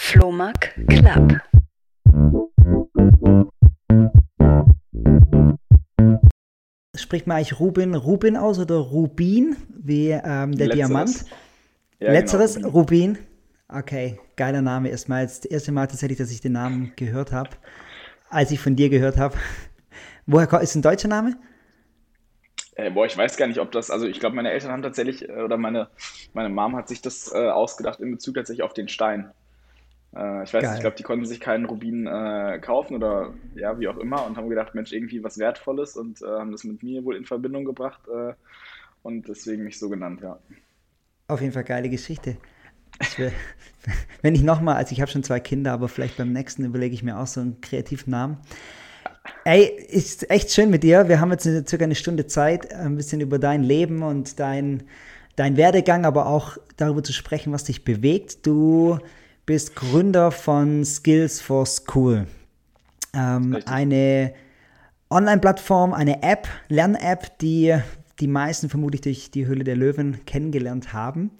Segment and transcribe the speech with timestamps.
[0.00, 1.40] Flohmark Club.
[6.96, 10.74] Spricht man eigentlich Rubin Rubin aus oder Rubin, wie ähm, der Letzteres.
[10.74, 11.24] Diamant?
[11.98, 12.68] Ja, Letzteres, genau.
[12.68, 13.18] Rubin.
[13.68, 15.24] Okay, geiler Name erstmal.
[15.24, 17.50] Das erste Mal tatsächlich, dass ich den Namen gehört habe,
[18.30, 19.36] als ich von dir gehört habe.
[20.26, 21.36] Woher kommt, ist ein deutscher Name?
[22.76, 25.28] Äh, boah, ich weiß gar nicht, ob das, also ich glaube, meine Eltern haben tatsächlich,
[25.28, 25.88] äh, oder meine,
[26.32, 29.32] meine Mom hat sich das äh, ausgedacht in Bezug tatsächlich auf den Stein.
[30.18, 30.62] Äh, ich weiß Geil.
[30.62, 34.26] nicht, ich glaube, die konnten sich keinen Rubin äh, kaufen oder ja, wie auch immer
[34.26, 37.24] und haben gedacht, Mensch, irgendwie was Wertvolles und äh, haben das mit mir wohl in
[37.24, 38.32] Verbindung gebracht äh,
[39.02, 40.38] und deswegen mich so genannt, ja.
[41.28, 42.36] Auf jeden Fall geile Geschichte.
[43.00, 43.32] Ich will,
[44.22, 47.04] wenn ich nochmal, also ich habe schon zwei Kinder, aber vielleicht beim nächsten überlege ich
[47.04, 48.38] mir auch so einen kreativen Namen.
[49.44, 51.08] Ey, ist echt schön mit dir.
[51.08, 54.84] Wir haben jetzt circa eine Stunde Zeit, ein bisschen über dein Leben und dein,
[55.36, 58.46] dein Werdegang, aber auch darüber zu sprechen, was dich bewegt.
[58.46, 58.98] Du
[59.48, 62.26] bist Gründer von Skills for School.
[63.14, 64.34] Ähm, eine
[65.08, 67.74] Online-Plattform, eine App, Lern-App, die
[68.20, 71.30] die meisten vermutlich durch die Höhle der Löwen kennengelernt haben.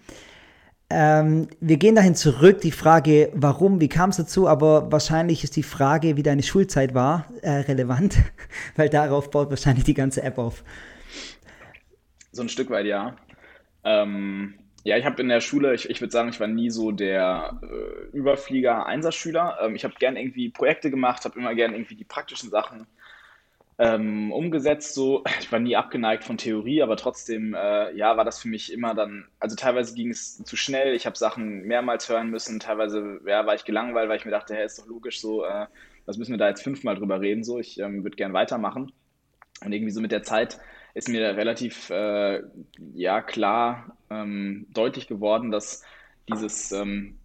[0.88, 5.56] Ähm, wir gehen dahin zurück, die Frage, warum, wie kam es dazu, aber wahrscheinlich ist
[5.56, 8.16] die Frage, wie deine Schulzeit war, äh, relevant,
[8.76, 10.64] weil darauf baut wahrscheinlich die ganze App auf.
[12.32, 13.16] So ein Stück weit, ja.
[13.84, 16.92] Ähm, ja, ich habe in der Schule, ich, ich würde sagen, ich war nie so
[16.92, 19.58] der äh, Überflieger, Einserschüler.
[19.62, 22.86] Ähm, ich habe gern irgendwie Projekte gemacht, habe immer gern irgendwie die praktischen Sachen
[23.78, 24.94] ähm, umgesetzt.
[24.94, 28.72] So, ich war nie abgeneigt von Theorie, aber trotzdem, äh, ja, war das für mich
[28.72, 30.94] immer dann, also teilweise ging es zu schnell.
[30.94, 32.60] Ich habe Sachen mehrmals hören müssen.
[32.60, 35.66] Teilweise, ja, war ich gelangweilt, weil ich mir dachte, hey, ist doch logisch so, äh,
[36.06, 37.44] was müssen wir da jetzt fünfmal drüber reden?
[37.44, 38.92] So, ich ähm, würde gern weitermachen.
[39.64, 40.58] Und irgendwie so mit der Zeit
[40.98, 42.42] ist mir relativ äh,
[42.94, 45.84] ja klar ähm, deutlich geworden, dass
[46.28, 47.16] dieses ähm,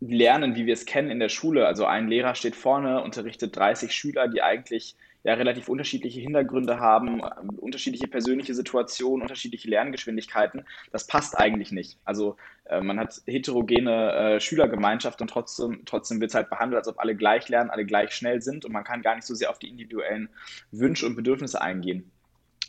[0.00, 3.94] Lernen, wie wir es kennen in der Schule, also ein Lehrer steht vorne, unterrichtet 30
[3.94, 7.24] Schüler, die eigentlich ja relativ unterschiedliche Hintergründe haben, äh,
[7.58, 12.00] unterschiedliche persönliche Situationen, unterschiedliche Lerngeschwindigkeiten, das passt eigentlich nicht.
[12.04, 16.88] Also äh, man hat heterogene äh, Schülergemeinschaft und trotzdem, trotzdem wird es halt behandelt, als
[16.88, 19.50] ob alle gleich lernen, alle gleich schnell sind und man kann gar nicht so sehr
[19.50, 20.30] auf die individuellen
[20.72, 22.10] Wünsche und Bedürfnisse eingehen.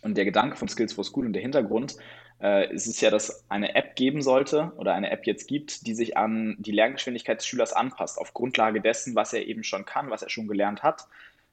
[0.03, 1.95] Und der Gedanke von Skills for School und der Hintergrund
[2.41, 5.95] äh, ist es ja, dass eine App geben sollte oder eine App jetzt gibt, die
[5.95, 10.09] sich an die Lerngeschwindigkeit des Schülers anpasst, auf Grundlage dessen, was er eben schon kann,
[10.09, 11.07] was er schon gelernt hat.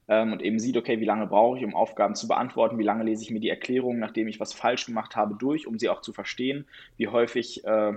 [0.09, 3.05] Ähm, und eben sieht, okay, wie lange brauche ich, um Aufgaben zu beantworten, wie lange
[3.05, 6.01] lese ich mir die Erklärung, nachdem ich was falsch gemacht habe, durch, um sie auch
[6.03, 6.67] zu verstehen,
[6.97, 7.93] wie häufig äh,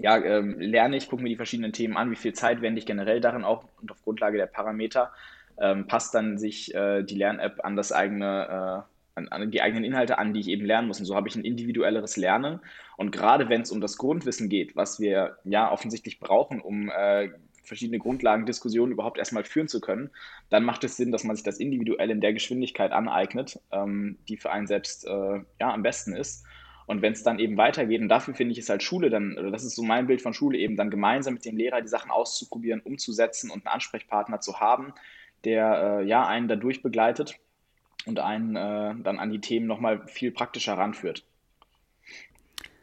[0.00, 2.86] ja, ähm, lerne ich, gucke mir die verschiedenen Themen an, wie viel Zeit wende ich
[2.86, 5.12] generell darin auch und auf Grundlage der Parameter
[5.60, 9.84] ähm, passt dann sich äh, die Lern-App an das eigene, äh, an, an die eigenen
[9.84, 11.00] Inhalte an, die ich eben lernen muss.
[11.00, 12.60] Und so habe ich ein individuelleres Lernen.
[12.96, 17.30] Und gerade wenn es um das Grundwissen geht, was wir ja offensichtlich brauchen, um äh,
[17.62, 20.10] verschiedene Grundlagendiskussionen überhaupt erstmal führen zu können,
[20.48, 24.36] dann macht es Sinn, dass man sich das individuell in der Geschwindigkeit aneignet, ähm, die
[24.36, 26.44] für einen selbst äh, ja, am besten ist.
[26.86, 29.50] Und wenn es dann eben weitergeht, und dafür finde ich es halt Schule dann, oder
[29.50, 32.10] das ist so mein Bild von Schule, eben dann gemeinsam mit dem Lehrer die Sachen
[32.10, 34.94] auszuprobieren, umzusetzen und einen Ansprechpartner zu haben,
[35.44, 37.38] der äh, ja einen dadurch begleitet
[38.06, 41.24] und einen äh, dann an die Themen nochmal viel praktischer ranführt.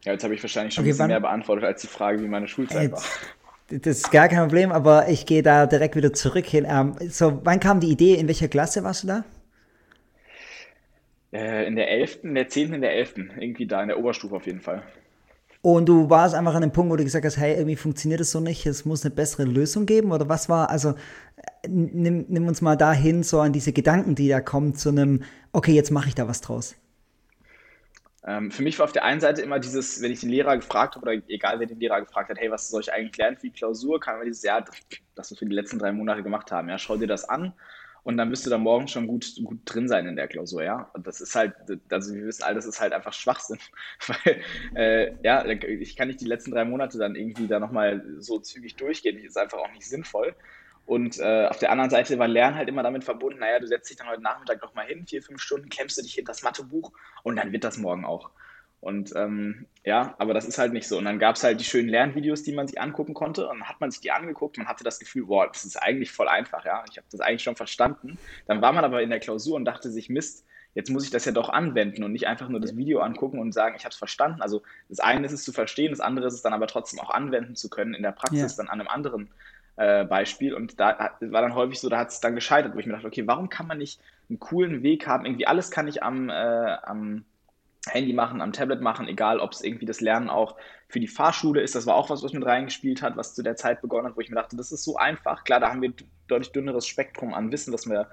[0.03, 2.28] Ja, jetzt habe ich wahrscheinlich schon Okay, ein bisschen mehr beantwortet als die Frage, wie
[2.28, 3.03] meine Schulzeit war.
[3.70, 6.66] Das ist gar kein Problem, aber ich gehe da direkt wieder zurück hin.
[6.70, 8.14] Ähm, so, wann kam die Idee?
[8.16, 9.24] In welcher Klasse warst du da?
[11.34, 14.36] Äh, in der 11., in der 10., in der 11., irgendwie da, in der Oberstufe
[14.36, 14.84] auf jeden Fall.
[15.66, 18.30] Und du warst einfach an dem Punkt, wo du gesagt hast, hey, irgendwie funktioniert das
[18.30, 20.12] so nicht, es muss eine bessere Lösung geben?
[20.12, 24.28] Oder was war, also äh, nimm, nimm uns mal dahin, so an diese Gedanken, die
[24.28, 26.76] da kommen, zu einem, okay, jetzt mache ich da was draus.
[28.28, 30.98] Ähm, für mich war auf der einen Seite immer dieses, wenn ich den Lehrer gefragt
[30.98, 33.47] habe, oder egal wer den Lehrer gefragt hat, hey, was soll ich eigentlich lernen für
[33.47, 34.76] die Klausur, kam immer dieses, ja, das,
[35.16, 37.53] was wir die letzten drei Monate gemacht haben, ja, schau dir das an
[38.05, 40.91] und dann wirst du da morgen schon gut, gut drin sein in der Klausur, ja.
[40.93, 41.55] Und das ist halt,
[41.89, 43.57] also wir wissen alle, das ist halt einfach Schwachsinn,
[44.07, 44.41] weil,
[44.75, 48.75] äh, ja, ich kann nicht die letzten drei Monate dann irgendwie da nochmal so zügig
[48.75, 50.35] durchgehen, das ist einfach auch nicht sinnvoll.
[50.85, 53.90] Und äh, auf der anderen Seite war Lernen halt immer damit verbunden, naja, du setzt
[53.90, 56.43] dich dann heute Nachmittag noch mal hin, vier, fünf Stunden, klemmst du dich hinter das
[56.43, 56.91] Mathebuch
[57.23, 58.29] und dann wird das morgen auch.
[58.85, 60.99] Und ähm, ja, aber das ist halt nicht so.
[60.99, 63.47] Und dann gab es halt die schönen Lernvideos, die man sich angucken konnte.
[63.49, 66.11] Und dann hat man sich die angeguckt, man hatte das Gefühl, boah, das ist eigentlich
[66.11, 66.85] voll einfach, ja.
[66.91, 68.20] Ich habe das eigentlich schon verstanden.
[68.46, 70.46] Dann war man aber in der Klausur und dachte sich, Mist,
[70.76, 73.53] jetzt muss ich das ja doch anwenden und nicht einfach nur das Video angucken und
[73.53, 74.43] sagen, ich habe es verstanden.
[74.43, 77.09] Also das eine ist es zu verstehen, das andere ist es dann aber trotzdem auch
[77.09, 78.64] anwenden zu können in der Praxis, Ja.
[78.64, 79.29] dann an einem anderen
[79.78, 80.53] äh, Beispiel.
[80.53, 83.08] Und da war dann häufig so, da hat es dann gescheitert, wo ich mir dachte,
[83.08, 83.99] okay, warum kann man nicht
[84.29, 85.26] einen coolen Weg haben?
[85.26, 87.26] Irgendwie alles kann ich am, äh, am
[87.87, 90.55] Handy machen, am Tablet machen, egal ob es irgendwie das Lernen auch
[90.87, 91.76] für die Fahrschule ist.
[91.76, 94.22] Das war auch was, was mit reingespielt hat, was zu der Zeit begonnen hat, wo
[94.22, 95.43] ich mir dachte, das ist so einfach.
[95.43, 95.93] Klar, da haben wir
[96.28, 98.08] deutlich dünneres Spektrum an Wissen, das wir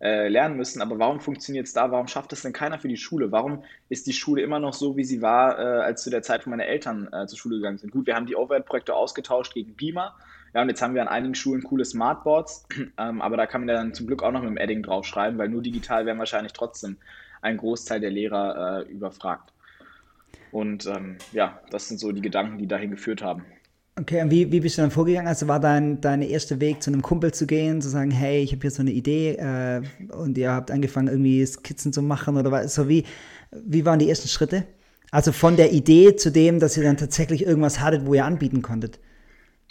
[0.00, 1.90] äh, lernen müssen, aber warum funktioniert es da?
[1.90, 3.32] Warum schafft es denn keiner für die Schule?
[3.32, 6.46] Warum ist die Schule immer noch so, wie sie war, äh, als zu der Zeit,
[6.46, 7.90] wo meine Eltern äh, zur Schule gegangen sind?
[7.90, 10.14] Gut, wir haben die Overhead-Projekte ausgetauscht gegen Beamer.
[10.54, 12.66] Ja, und jetzt haben wir an einigen Schulen coole Smartboards,
[12.98, 15.38] ähm, aber da kann man ja dann zum Glück auch noch mit dem Edding draufschreiben,
[15.38, 16.96] weil nur digital wären wahrscheinlich trotzdem
[17.42, 19.52] ein Großteil der Lehrer äh, überfragt.
[20.50, 23.44] Und ähm, ja, das sind so die Gedanken, die dahin geführt haben.
[23.98, 25.26] Okay, und wie, wie bist du dann vorgegangen?
[25.26, 28.52] Also war dein, dein erster Weg, zu einem Kumpel zu gehen, zu sagen, hey, ich
[28.52, 29.82] habe hier so eine Idee äh,
[30.12, 32.74] und ihr habt angefangen, irgendwie Skizzen zu machen oder was?
[32.74, 33.04] So wie,
[33.50, 34.64] wie waren die ersten Schritte?
[35.10, 38.62] Also von der Idee zu dem, dass ihr dann tatsächlich irgendwas hattet, wo ihr anbieten
[38.62, 39.00] konntet.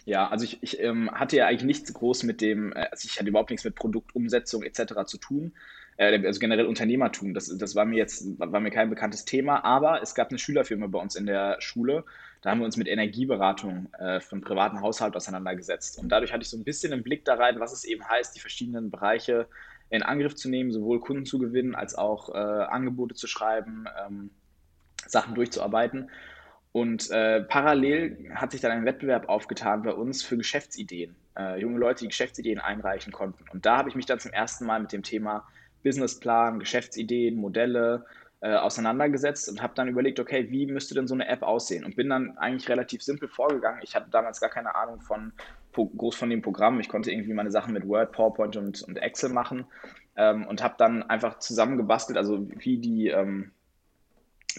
[0.04, 3.18] Ja, also ich, ich ähm, hatte ja eigentlich nichts groß mit dem, äh, also ich
[3.18, 5.06] hatte überhaupt nichts mit Produktumsetzung etc.
[5.06, 5.54] zu tun
[5.98, 10.14] also generell Unternehmertum, das, das war mir jetzt war mir kein bekanntes Thema, aber es
[10.14, 12.04] gab eine Schülerfirma bei uns in der Schule,
[12.42, 16.00] da haben wir uns mit Energieberatung äh, von privaten Haushalten auseinandergesetzt.
[16.00, 18.36] Und dadurch hatte ich so ein bisschen einen Blick da rein, was es eben heißt,
[18.36, 19.48] die verschiedenen Bereiche
[19.90, 24.30] in Angriff zu nehmen, sowohl Kunden zu gewinnen, als auch äh, Angebote zu schreiben, ähm,
[25.08, 26.10] Sachen durchzuarbeiten.
[26.74, 31.16] Und äh, parallel hat sich dann ein Wettbewerb aufgetan bei uns für Geschäftsideen.
[31.36, 33.46] Äh, junge Leute, die Geschäftsideen einreichen konnten.
[33.52, 35.48] Und da habe ich mich dann zum ersten Mal mit dem Thema
[35.84, 38.06] Businessplan, Geschäftsideen, Modelle
[38.42, 41.84] äh, auseinandergesetzt und habe dann überlegt, okay, wie müsste denn so eine App aussehen?
[41.84, 43.82] Und bin dann eigentlich relativ simpel vorgegangen.
[43.84, 45.34] Ich hatte damals gar keine Ahnung von
[45.74, 46.80] groß von dem Programm.
[46.80, 49.66] Ich konnte irgendwie meine Sachen mit Word, PowerPoint und, und Excel machen
[50.16, 53.52] ähm, und habe dann einfach zusammengebastelt, also wie die ähm,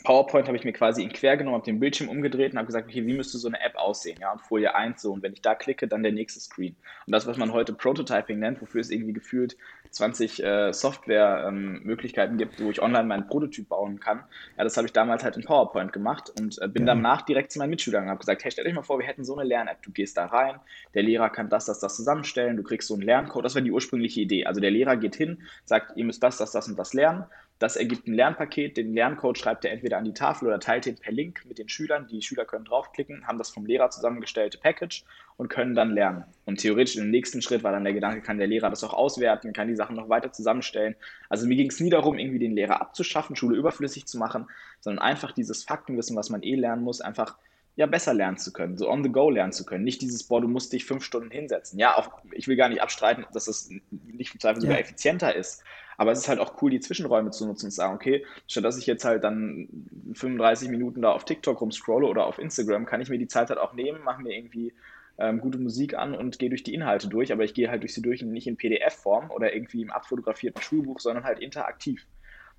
[0.03, 2.89] PowerPoint habe ich mir quasi in quer genommen, habe den Bildschirm umgedreht und habe gesagt,
[2.89, 4.19] okay, wie müsste so eine App aussehen?
[4.21, 5.13] Ja, und Folie 1 so.
[5.13, 6.77] Und wenn ich da klicke, dann der nächste Screen.
[7.07, 9.57] Und das, was man heute Prototyping nennt, wofür es irgendwie gefühlt
[9.91, 14.25] 20 äh, Software-Möglichkeiten ähm, gibt, wo ich online meinen Prototyp bauen kann,
[14.57, 16.95] ja, das habe ich damals halt in PowerPoint gemacht und äh, bin ja.
[16.95, 19.25] danach direkt zu meinen Mitschülern und habe gesagt, hey, stell dich mal vor, wir hätten
[19.25, 19.83] so eine Lern-App.
[19.83, 20.57] Du gehst da rein,
[20.95, 23.45] der Lehrer kann das, das, das zusammenstellen, du kriegst so einen Lerncode.
[23.45, 24.47] Das war die ursprüngliche Idee.
[24.47, 27.25] Also der Lehrer geht hin, sagt, ihr müsst das, das, das und das lernen
[27.59, 30.97] das ergibt ein Lernpaket, den Lerncode schreibt er entweder an die Tafel oder teilt den
[30.97, 32.07] per Link mit den Schülern.
[32.07, 35.05] Die Schüler können draufklicken, haben das vom Lehrer zusammengestellte Package
[35.37, 36.25] und können dann lernen.
[36.45, 39.53] Und theoretisch im nächsten Schritt war dann der Gedanke, kann der Lehrer das auch auswerten,
[39.53, 40.95] kann die Sachen noch weiter zusammenstellen.
[41.29, 44.47] Also mir ging es nie darum, irgendwie den Lehrer abzuschaffen, Schule überflüssig zu machen,
[44.81, 47.39] sondern einfach dieses Faktenwissen, was man eh lernen muss, einfach
[47.75, 49.85] ja, besser lernen zu können, so on the go lernen zu können.
[49.85, 51.79] Nicht dieses, boah, du musst dich fünf Stunden hinsetzen.
[51.79, 55.63] Ja, auch, ich will gar nicht abstreiten, dass es nicht im Zweifel sogar effizienter ist.
[55.99, 58.65] Aber es ist halt auch cool, die Zwischenräume zu nutzen und zu sagen, okay, statt
[58.65, 59.69] dass ich jetzt halt dann
[60.15, 63.59] 35 Minuten da auf TikTok rumscrolle oder auf Instagram, kann ich mir die Zeit halt
[63.59, 64.73] auch nehmen, mache mir irgendwie
[65.19, 67.95] ähm, gute Musik an und gehe durch die Inhalte durch, aber ich gehe halt durch
[67.95, 72.07] sie durch nicht in PDF-Form oder irgendwie im abfotografierten Schulbuch, sondern halt interaktiv.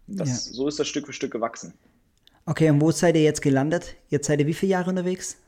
[0.08, 0.54] Das, ja.
[0.54, 1.74] So ist das Stück für Stück gewachsen.
[2.46, 3.96] Okay, und wo seid ihr jetzt gelandet?
[4.10, 5.42] Jetzt seid ihr wie viele Jahre unterwegs?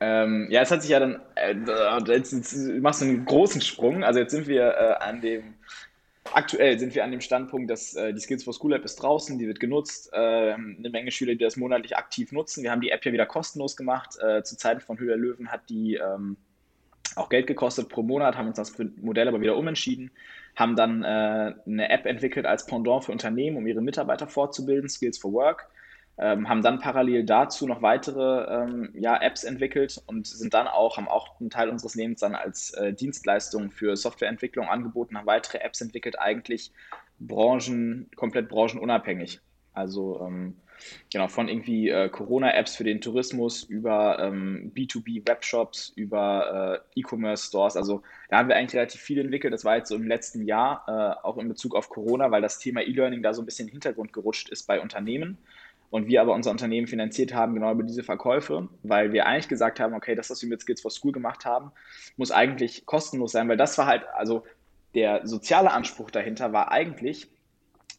[0.00, 1.54] Ähm, ja, es hat sich ja dann, äh,
[2.12, 4.02] jetzt, jetzt, machst du einen großen Sprung.
[4.02, 5.54] Also jetzt sind wir äh, an dem
[6.32, 9.38] Aktuell sind wir an dem Standpunkt, dass äh, die Skills for School App ist draußen,
[9.38, 10.10] die wird genutzt.
[10.12, 12.62] Äh, eine Menge Schüler, die das monatlich aktiv nutzen.
[12.62, 14.16] Wir haben die App ja wieder kostenlos gemacht.
[14.20, 16.36] Äh, zu Zeiten von Höher Löwen hat die ähm,
[17.14, 20.10] auch Geld gekostet pro Monat, haben uns das Modell aber wieder umentschieden,
[20.56, 25.18] haben dann äh, eine App entwickelt als Pendant für Unternehmen, um ihre Mitarbeiter fortzubilden, Skills
[25.18, 25.68] for Work
[26.16, 30.96] ähm, haben dann parallel dazu noch weitere ähm, ja, Apps entwickelt und sind dann auch,
[30.96, 35.58] haben auch einen Teil unseres Lebens dann als äh, Dienstleistung für Softwareentwicklung angeboten, haben weitere
[35.58, 36.72] Apps entwickelt, eigentlich
[37.18, 39.40] Branchen, komplett branchenunabhängig.
[39.72, 40.54] Also ähm,
[41.12, 47.76] genau, von irgendwie äh, Corona-Apps für den Tourismus über ähm, B2B-Webshops, über äh, E-Commerce-Stores.
[47.76, 49.52] Also da haben wir eigentlich relativ viel entwickelt.
[49.52, 52.60] Das war jetzt so im letzten Jahr, äh, auch in Bezug auf Corona, weil das
[52.60, 55.38] Thema E-Learning da so ein bisschen in den Hintergrund gerutscht ist bei Unternehmen
[55.94, 59.78] und wir aber unser Unternehmen finanziert haben, genau über diese Verkäufe, weil wir eigentlich gesagt
[59.78, 61.70] haben, okay, das, was wir mit Skills for School gemacht haben,
[62.16, 64.44] muss eigentlich kostenlos sein, weil das war halt, also
[64.96, 67.28] der soziale Anspruch dahinter war eigentlich,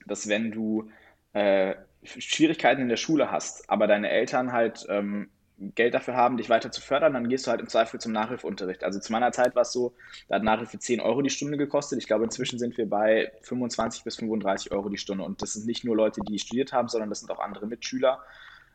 [0.06, 0.90] dass wenn du
[1.32, 6.50] äh, Schwierigkeiten in der Schule hast, aber deine Eltern halt ähm, Geld dafür haben, dich
[6.50, 8.84] weiter zu fördern, dann gehst du halt im Zweifel zum Nachhilfeunterricht.
[8.84, 9.94] Also zu meiner Zeit war es so,
[10.28, 12.00] da hat Nachhilfe 10 Euro die Stunde gekostet.
[12.00, 15.24] Ich glaube, inzwischen sind wir bei 25 bis 35 Euro die Stunde.
[15.24, 18.22] Und das sind nicht nur Leute, die studiert haben, sondern das sind auch andere Mitschüler.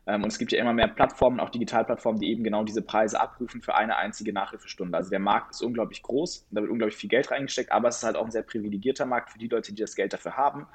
[0.07, 3.19] Ähm, und es gibt ja immer mehr Plattformen, auch Digitalplattformen, die eben genau diese Preise
[3.19, 4.97] abrufen für eine einzige Nachhilfestunde.
[4.97, 8.03] Also der Markt ist unglaublich groß, da wird unglaublich viel Geld reingesteckt, aber es ist
[8.03, 10.65] halt auch ein sehr privilegierter Markt für die Leute, die das Geld dafür haben.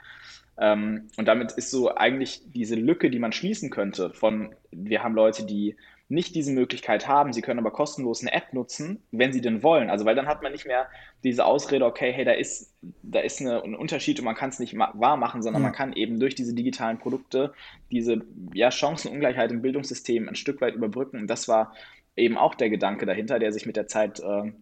[0.59, 5.15] Ähm, und damit ist so eigentlich diese Lücke, die man schließen könnte, von wir haben
[5.15, 5.77] Leute, die
[6.09, 9.91] nicht diese Möglichkeit haben, sie können aber kostenlos eine App nutzen, wenn sie denn wollen.
[9.91, 10.87] Also weil dann hat man nicht mehr
[11.25, 14.61] diese Ausrede, okay, hey, da ist, da ist eine, ein Unterschied und man kann es
[14.61, 15.69] nicht wahr machen, sondern ja.
[15.69, 17.53] man kann eben durch diese digitalen Produkte
[17.91, 18.23] diese
[18.55, 21.19] ja, Chancenungleichheit im Bildungssystem ein Stück weit überbrücken.
[21.19, 21.75] Und das war
[22.15, 24.53] eben auch der Gedanke dahinter, der sich mit der Zeit äh,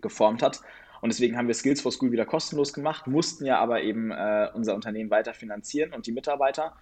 [0.00, 0.60] geformt hat.
[1.00, 4.48] Und deswegen haben wir Skills for School wieder kostenlos gemacht, mussten ja aber eben äh,
[4.54, 6.74] unser Unternehmen weiter finanzieren und die Mitarbeiter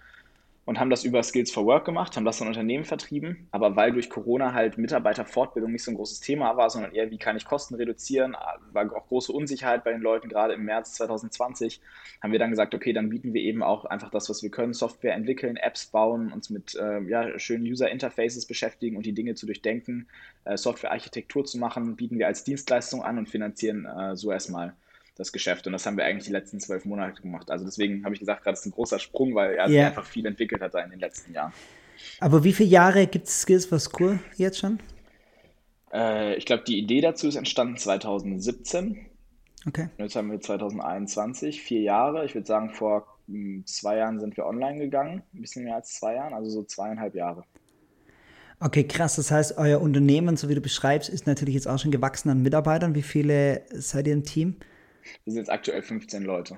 [0.67, 3.47] und haben das über Skills for Work gemacht, haben das an Unternehmen vertrieben.
[3.51, 7.17] Aber weil durch Corona halt Mitarbeiterfortbildung nicht so ein großes Thema war, sondern eher, wie
[7.17, 8.35] kann ich Kosten reduzieren,
[8.73, 11.79] war auch große Unsicherheit bei den Leuten, gerade im März 2020,
[12.21, 14.73] haben wir dann gesagt, okay, dann bieten wir eben auch einfach das, was wir können,
[14.73, 19.45] Software entwickeln, Apps bauen, uns mit äh, ja, schönen User-Interfaces beschäftigen und die Dinge zu
[19.45, 20.09] durchdenken,
[20.43, 24.75] äh, Software-Architektur zu machen, bieten wir als Dienstleistung an und finanzieren äh, so erstmal
[25.19, 25.67] das Geschäft.
[25.67, 27.49] Und das haben wir eigentlich die letzten zwölf Monate gemacht.
[27.51, 29.87] Also deswegen habe ich gesagt, gerade ist ein großer Sprung, weil er yeah.
[29.87, 31.53] einfach viel entwickelt hat in den letzten Jahren.
[32.19, 34.79] Aber wie viele Jahre gibt es Skills for School jetzt schon?
[35.91, 39.05] Äh, ich glaube, die Idee dazu ist entstanden 2017.
[39.67, 39.89] Okay.
[39.97, 42.25] Jetzt haben wir 2021, vier Jahre.
[42.25, 45.23] Ich würde sagen, vor hm, zwei Jahren sind wir online gegangen.
[45.33, 47.43] Ein bisschen mehr als zwei Jahren, also so zweieinhalb Jahre.
[48.59, 49.17] Okay, krass.
[49.17, 52.41] Das heißt, euer Unternehmen, so wie du beschreibst, ist natürlich jetzt auch schon gewachsen an
[52.41, 52.95] Mitarbeitern.
[52.95, 54.55] Wie viele seid ihr im Team?
[55.23, 56.57] Wir sind jetzt aktuell 15 Leute.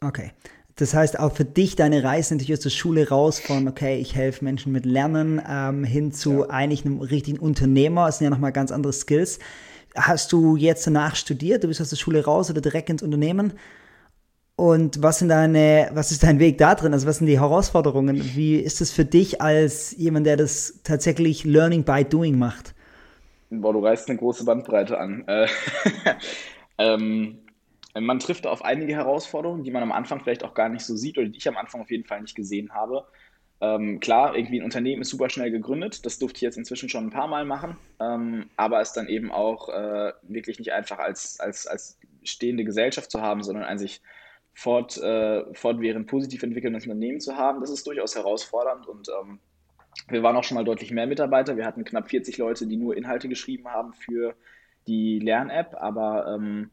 [0.00, 0.32] Okay.
[0.76, 4.14] Das heißt, auch für dich deine Reise natürlich aus der Schule raus von, okay, ich
[4.14, 6.50] helfe Menschen mit Lernen ähm, hin zu ja.
[6.50, 8.06] eigentlich einem richtigen Unternehmer.
[8.06, 9.40] Das sind ja nochmal ganz andere Skills.
[9.94, 11.64] Hast du jetzt danach studiert?
[11.64, 13.52] Du bist aus der Schule raus oder direkt ins Unternehmen?
[14.56, 16.92] Und was sind deine, was ist dein Weg da drin?
[16.92, 18.22] Also was sind die Herausforderungen?
[18.34, 22.74] Wie ist es für dich als jemand, der das tatsächlich Learning by Doing macht?
[23.50, 25.24] Boah, du reißt eine große Bandbreite an.
[25.26, 25.46] Äh,
[26.78, 27.38] ähm,
[27.94, 31.18] man trifft auf einige Herausforderungen, die man am Anfang vielleicht auch gar nicht so sieht
[31.18, 33.06] oder die ich am Anfang auf jeden Fall nicht gesehen habe.
[33.60, 37.06] Ähm, klar, irgendwie ein Unternehmen ist super schnell gegründet, das durfte ich jetzt inzwischen schon
[37.06, 41.38] ein paar Mal machen, ähm, aber es dann eben auch äh, wirklich nicht einfach als,
[41.40, 44.00] als, als stehende Gesellschaft zu haben, sondern ein sich
[44.54, 49.40] fort, äh, fortwährend positiv entwickelndes Unternehmen zu haben, das ist durchaus herausfordernd und ähm,
[50.08, 51.56] wir waren auch schon mal deutlich mehr Mitarbeiter.
[51.56, 54.34] Wir hatten knapp 40 Leute, die nur Inhalte geschrieben haben für
[54.86, 56.70] die Lern-App, aber ähm,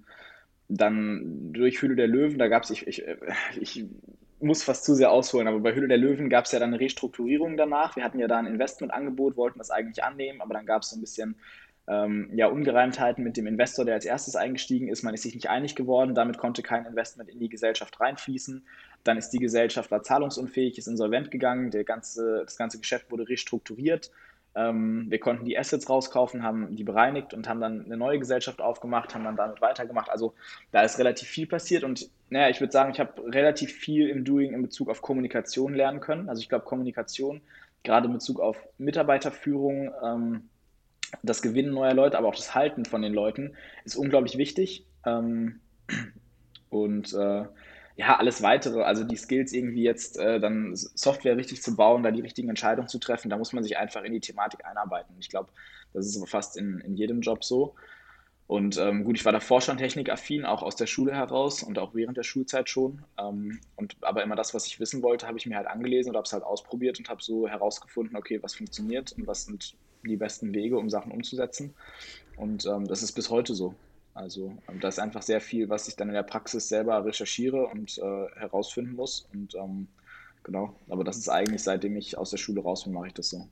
[0.70, 3.04] dann durch Hülle der Löwen, da gab es, ich, ich,
[3.60, 3.86] ich
[4.40, 6.80] muss fast zu sehr ausholen, aber bei Hülle der Löwen gab es ja dann eine
[6.80, 7.96] Restrukturierung danach.
[7.96, 10.98] Wir hatten ja da ein Investmentangebot, wollten das eigentlich annehmen, aber dann gab es so
[10.98, 11.36] ein bisschen
[11.88, 15.04] ähm, ja, Ungereimtheiten mit dem Investor, der als erstes eingestiegen ist.
[15.04, 18.66] Man ist sich nicht einig geworden, damit konnte kein Investment in die Gesellschaft reinfließen.
[19.04, 23.30] Dann ist die Gesellschaft war zahlungsunfähig, ist insolvent gegangen, der ganze, das ganze Geschäft wurde
[23.30, 24.12] restrukturiert.
[24.58, 28.60] Ähm, wir konnten die Assets rauskaufen, haben die bereinigt und haben dann eine neue Gesellschaft
[28.60, 30.10] aufgemacht, haben dann damit weitergemacht.
[30.10, 30.34] Also
[30.72, 34.26] da ist relativ viel passiert und naja, ich würde sagen, ich habe relativ viel im
[34.26, 36.28] Doing in Bezug auf Kommunikation lernen können.
[36.28, 37.42] Also ich glaube, Kommunikation,
[37.84, 40.50] gerade in Bezug auf Mitarbeiterführung, ähm,
[41.22, 43.54] das Gewinnen neuer Leute, aber auch das Halten von den Leuten
[43.86, 44.88] ist unglaublich wichtig.
[45.06, 45.60] Ähm,
[46.70, 47.46] und äh,
[47.98, 52.12] ja, alles weitere, also die Skills irgendwie jetzt äh, dann Software richtig zu bauen, da
[52.12, 55.16] die richtigen Entscheidungen zu treffen, da muss man sich einfach in die Thematik einarbeiten.
[55.20, 55.50] Ich glaube,
[55.94, 57.74] das ist fast in, in jedem Job so.
[58.46, 61.96] Und ähm, gut, ich war davor schon technikaffin, auch aus der Schule heraus und auch
[61.96, 63.04] während der Schulzeit schon.
[63.20, 66.18] Ähm, und aber immer das, was ich wissen wollte, habe ich mir halt angelesen und
[66.18, 69.76] habe es halt ausprobiert und habe so herausgefunden, okay, was funktioniert und was sind
[70.06, 71.76] die besten Wege, um Sachen umzusetzen.
[72.38, 73.74] Und ähm, das ist bis heute so.
[74.18, 77.68] Also ähm, da ist einfach sehr viel, was ich dann in der Praxis selber recherchiere
[77.68, 79.28] und äh, herausfinden muss.
[79.32, 79.88] Und ähm,
[80.44, 83.30] genau, aber das ist eigentlich, seitdem ich aus der Schule raus bin, mache ich das
[83.30, 83.48] so.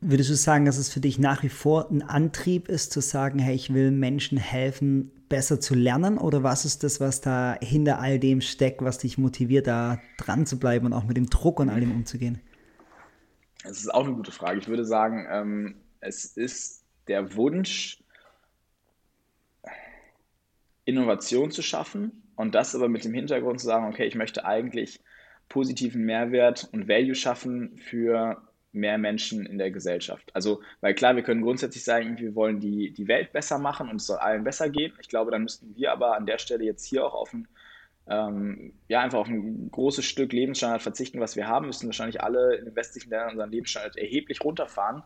[0.00, 3.38] Würdest du sagen, dass es für dich nach wie vor ein Antrieb ist, zu sagen,
[3.38, 6.16] hey, ich will Menschen helfen, besser zu lernen?
[6.16, 10.46] Oder was ist das, was da hinter all dem steckt, was dich motiviert, da dran
[10.46, 12.40] zu bleiben und auch mit dem Druck und all dem umzugehen?
[13.62, 14.58] Das ist auch eine gute Frage.
[14.58, 18.03] Ich würde sagen, ähm, es ist der Wunsch,
[20.84, 25.00] Innovation zu schaffen und das aber mit dem Hintergrund zu sagen, okay, ich möchte eigentlich
[25.48, 30.34] positiven Mehrwert und Value schaffen für mehr Menschen in der Gesellschaft.
[30.34, 33.96] Also, weil klar, wir können grundsätzlich sagen, wir wollen die, die Welt besser machen und
[33.96, 34.92] es soll allen besser gehen.
[35.00, 37.46] Ich glaube, dann müssten wir aber an der Stelle jetzt hier auch auf ein,
[38.08, 42.56] ähm, ja, einfach auf ein großes Stück Lebensstandard verzichten, was wir haben, müssen wahrscheinlich alle
[42.56, 45.04] in den westlichen Ländern unseren Lebensstandard erheblich runterfahren,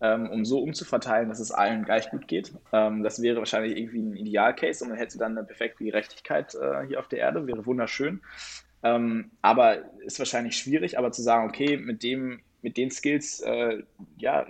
[0.00, 2.52] um so umzuverteilen, dass es allen gleich gut geht.
[2.72, 6.86] Ähm, das wäre wahrscheinlich irgendwie ein Idealcase und man hätte dann eine perfekte Gerechtigkeit äh,
[6.86, 8.20] hier auf der Erde, wäre wunderschön.
[8.82, 13.82] Ähm, aber ist wahrscheinlich schwierig, aber zu sagen, okay, mit dem, mit den Skills, äh,
[14.16, 14.46] ja,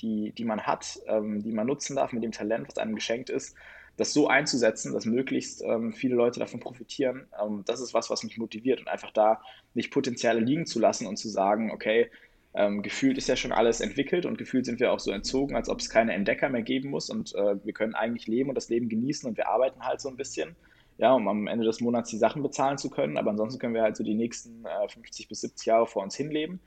[0.00, 3.30] die, die man hat, ähm, die man nutzen darf, mit dem Talent, was einem geschenkt
[3.30, 3.56] ist,
[3.96, 8.22] das so einzusetzen, dass möglichst ähm, viele Leute davon profitieren, ähm, das ist was, was
[8.22, 9.42] mich motiviert und einfach da
[9.74, 12.10] nicht Potenziale liegen zu lassen und zu sagen, okay,
[12.54, 15.68] ähm, gefühlt ist ja schon alles entwickelt und gefühlt sind wir auch so entzogen, als
[15.68, 18.68] ob es keine Entdecker mehr geben muss und äh, wir können eigentlich leben und das
[18.68, 20.56] Leben genießen und wir arbeiten halt so ein bisschen,
[20.98, 23.82] ja, um am Ende des Monats die Sachen bezahlen zu können, aber ansonsten können wir
[23.82, 26.60] halt so die nächsten äh, 50 bis 70 Jahre vor uns hinleben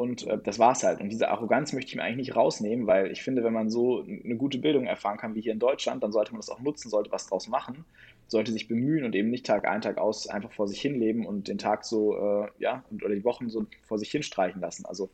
[0.00, 1.00] und äh, das war's halt.
[1.02, 4.02] Und diese Arroganz möchte ich mir eigentlich nicht rausnehmen, weil ich finde, wenn man so
[4.02, 6.88] eine gute Bildung erfahren kann wie hier in Deutschland, dann sollte man das auch nutzen,
[6.88, 7.84] sollte was draus machen,
[8.26, 11.48] sollte sich bemühen und eben nicht Tag ein, Tag aus einfach vor sich hinleben und
[11.48, 14.86] den Tag so, äh, ja, oder die Wochen so vor sich hinstreichen lassen.
[14.86, 15.10] Also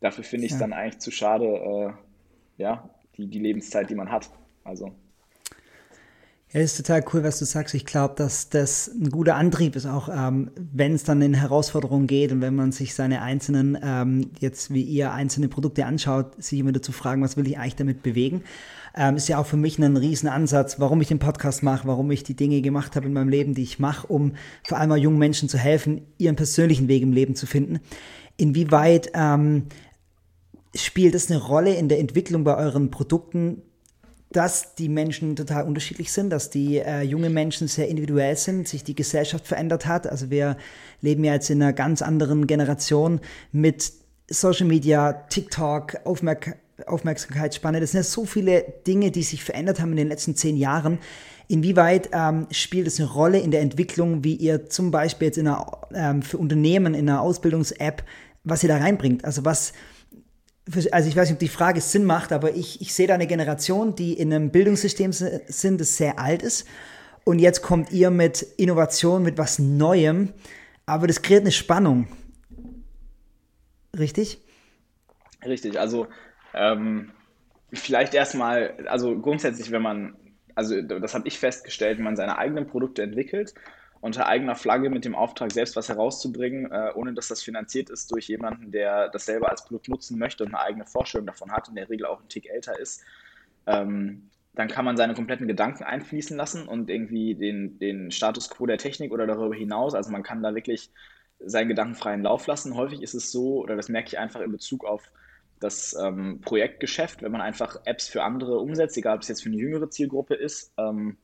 [0.00, 0.66] dafür finde ich es ja.
[0.66, 1.92] dann eigentlich zu schade, äh,
[2.62, 4.30] ja, die, die Lebenszeit, die man hat.
[4.64, 4.92] Also.
[6.52, 7.74] Ja, ist total cool, was du sagst.
[7.74, 12.06] Ich glaube, dass das ein guter Antrieb ist, auch ähm, wenn es dann in Herausforderungen
[12.06, 16.60] geht und wenn man sich seine einzelnen, ähm, jetzt wie ihr einzelne Produkte anschaut, sich
[16.60, 18.44] immer dazu fragen, was will ich eigentlich damit bewegen.
[18.94, 22.22] Ähm, ist ja auch für mich ein Riesenansatz, warum ich den Podcast mache, warum ich
[22.22, 24.32] die Dinge gemacht habe in meinem Leben, die ich mache, um
[24.66, 27.80] vor allem auch jungen Menschen zu helfen, ihren persönlichen Weg im Leben zu finden.
[28.38, 29.64] Inwieweit ähm,
[30.76, 33.62] spielt es eine Rolle in der Entwicklung bei euren Produkten,
[34.30, 38.84] dass die Menschen total unterschiedlich sind, dass die äh, junge Menschen sehr individuell sind, sich
[38.84, 40.06] die Gesellschaft verändert hat.
[40.06, 40.56] Also wir
[41.00, 43.20] leben ja jetzt in einer ganz anderen Generation
[43.52, 43.92] mit
[44.28, 46.56] Social Media, TikTok, Aufmerk
[46.86, 47.80] Aufmerksamkeitsspanne.
[47.80, 50.98] Das sind ja so viele Dinge, die sich verändert haben in den letzten zehn Jahren.
[51.48, 55.48] Inwieweit ähm, spielt es eine Rolle in der Entwicklung, wie ihr zum Beispiel jetzt in
[55.48, 58.02] einer, ähm, für Unternehmen in einer Ausbildungs-App,
[58.44, 59.24] was ihr da reinbringt?
[59.24, 59.72] Also was,
[60.90, 63.26] also ich weiß nicht, ob die Frage Sinn macht, aber ich, ich sehe da eine
[63.26, 66.66] Generation, die in einem Bildungssystem sind, das sehr alt ist.
[67.24, 70.32] Und jetzt kommt ihr mit Innovation, mit was Neuem,
[70.84, 72.08] aber das kreiert eine Spannung.
[73.96, 74.40] Richtig?
[75.44, 76.08] Richtig, also
[76.54, 77.12] ähm,
[77.72, 80.16] vielleicht erstmal, also grundsätzlich, wenn man,
[80.54, 83.54] also das habe ich festgestellt, wenn man seine eigenen Produkte entwickelt,
[84.06, 88.10] unter eigener Flagge mit dem Auftrag, selbst was herauszubringen, äh, ohne dass das finanziert ist
[88.12, 91.68] durch jemanden, der das selber als Produkt nutzen möchte und eine eigene Vorstellung davon hat,
[91.68, 93.02] in der Regel auch ein Tick älter ist,
[93.66, 98.64] ähm, dann kann man seine kompletten Gedanken einfließen lassen und irgendwie den, den Status quo
[98.64, 100.90] der Technik oder darüber hinaus, also man kann da wirklich
[101.40, 102.76] seinen Gedanken freien Lauf lassen.
[102.76, 105.12] Häufig ist es so, oder das merke ich einfach in Bezug auf
[105.60, 109.48] das ähm, Projektgeschäft, wenn man einfach Apps für andere umsetzt, egal ob es jetzt für
[109.48, 111.16] eine jüngere Zielgruppe ist, ähm,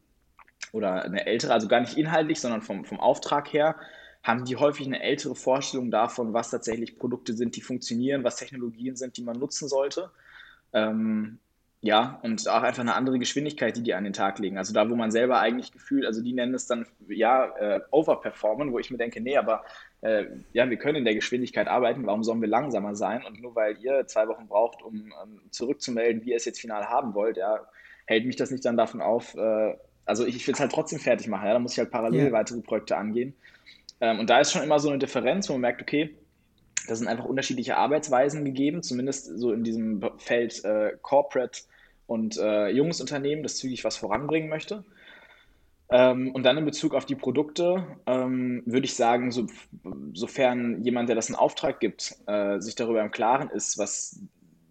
[0.72, 3.76] oder eine ältere, also gar nicht inhaltlich, sondern vom, vom Auftrag her,
[4.22, 8.94] haben die häufig eine ältere Vorstellung davon, was tatsächlich Produkte sind, die funktionieren, was Technologien
[8.96, 10.10] sind, die man nutzen sollte.
[10.72, 11.38] Ähm,
[11.84, 14.56] ja, und auch einfach eine andere Geschwindigkeit, die die an den Tag legen.
[14.56, 18.72] Also da, wo man selber eigentlich gefühlt, also die nennen es dann, ja, äh, overperformen,
[18.72, 19.64] wo ich mir denke, nee, aber
[20.00, 23.24] äh, ja, wir können in der Geschwindigkeit arbeiten, warum sollen wir langsamer sein?
[23.26, 26.84] Und nur weil ihr zwei Wochen braucht, um ähm, zurückzumelden, wie ihr es jetzt final
[26.84, 27.66] haben wollt, ja,
[28.06, 31.28] hält mich das nicht dann davon auf, äh, also ich will es halt trotzdem fertig
[31.28, 32.32] machen, ja, da muss ich halt parallel ja.
[32.32, 33.34] weitere Projekte angehen.
[34.00, 36.14] Ähm, und da ist schon immer so eine Differenz, wo man merkt, okay,
[36.88, 41.62] da sind einfach unterschiedliche Arbeitsweisen gegeben, zumindest so in diesem Feld äh, Corporate
[42.06, 44.84] und äh, junges Unternehmen, das zügig was voranbringen möchte.
[45.90, 49.46] Ähm, und dann in Bezug auf die Produkte ähm, würde ich sagen, so,
[50.14, 54.18] sofern jemand, der das in Auftrag gibt, äh, sich darüber im Klaren ist, was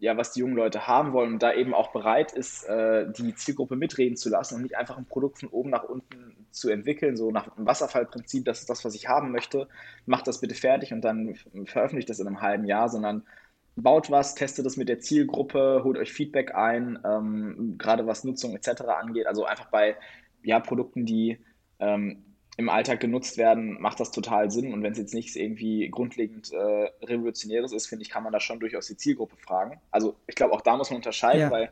[0.02, 3.36] ja, was die jungen Leute haben wollen und da eben auch bereit ist, äh, die
[3.36, 7.16] Zielgruppe mitreden zu lassen und nicht einfach ein Produkt von oben nach unten zu entwickeln,
[7.16, 9.68] so nach dem Wasserfallprinzip, das ist das, was ich haben möchte,
[10.08, 11.36] macht das bitte fertig und dann
[11.66, 13.28] veröffentlicht das in einem halben Jahr, sondern
[13.76, 18.56] baut was, testet das mit der Zielgruppe, holt euch Feedback ein, ähm, gerade was Nutzung
[18.56, 18.82] etc.
[18.82, 19.98] angeht, also einfach bei
[20.42, 21.38] ja, Produkten, die
[21.80, 22.24] ähm,
[22.58, 24.74] im Alltag genutzt werden, macht das total Sinn.
[24.74, 28.40] Und wenn es jetzt nichts irgendwie grundlegend äh, Revolutionäres ist, finde ich, kann man da
[28.40, 29.80] schon durchaus die Zielgruppe fragen.
[29.90, 31.52] Also ich glaube, auch da muss man unterscheiden, ja.
[31.52, 31.70] weil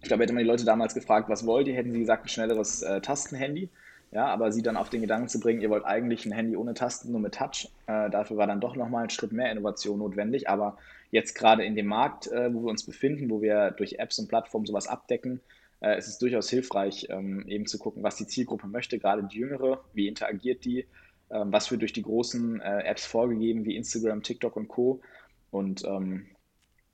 [0.00, 2.28] ich glaube, hätte man die Leute damals gefragt, was wollt ihr, hätten sie gesagt, ein
[2.28, 3.70] schnelleres äh, Tastenhandy.
[4.12, 6.74] Ja, aber sie dann auf den Gedanken zu bringen, ihr wollt eigentlich ein Handy ohne
[6.74, 7.68] Tasten, nur mit Touch.
[7.88, 10.48] Äh, dafür war dann doch nochmal ein Schritt mehr Innovation notwendig.
[10.48, 10.76] Aber
[11.10, 14.28] jetzt gerade in dem Markt, äh, wo wir uns befinden, wo wir durch Apps und
[14.28, 15.40] Plattformen sowas abdecken,
[15.84, 19.36] äh, es ist durchaus hilfreich, ähm, eben zu gucken, was die Zielgruppe möchte, gerade die
[19.36, 20.86] Jüngere, wie interagiert die,
[21.30, 25.02] ähm, was wird durch die großen äh, Apps vorgegeben, wie Instagram, TikTok und Co.
[25.50, 26.26] Und ähm,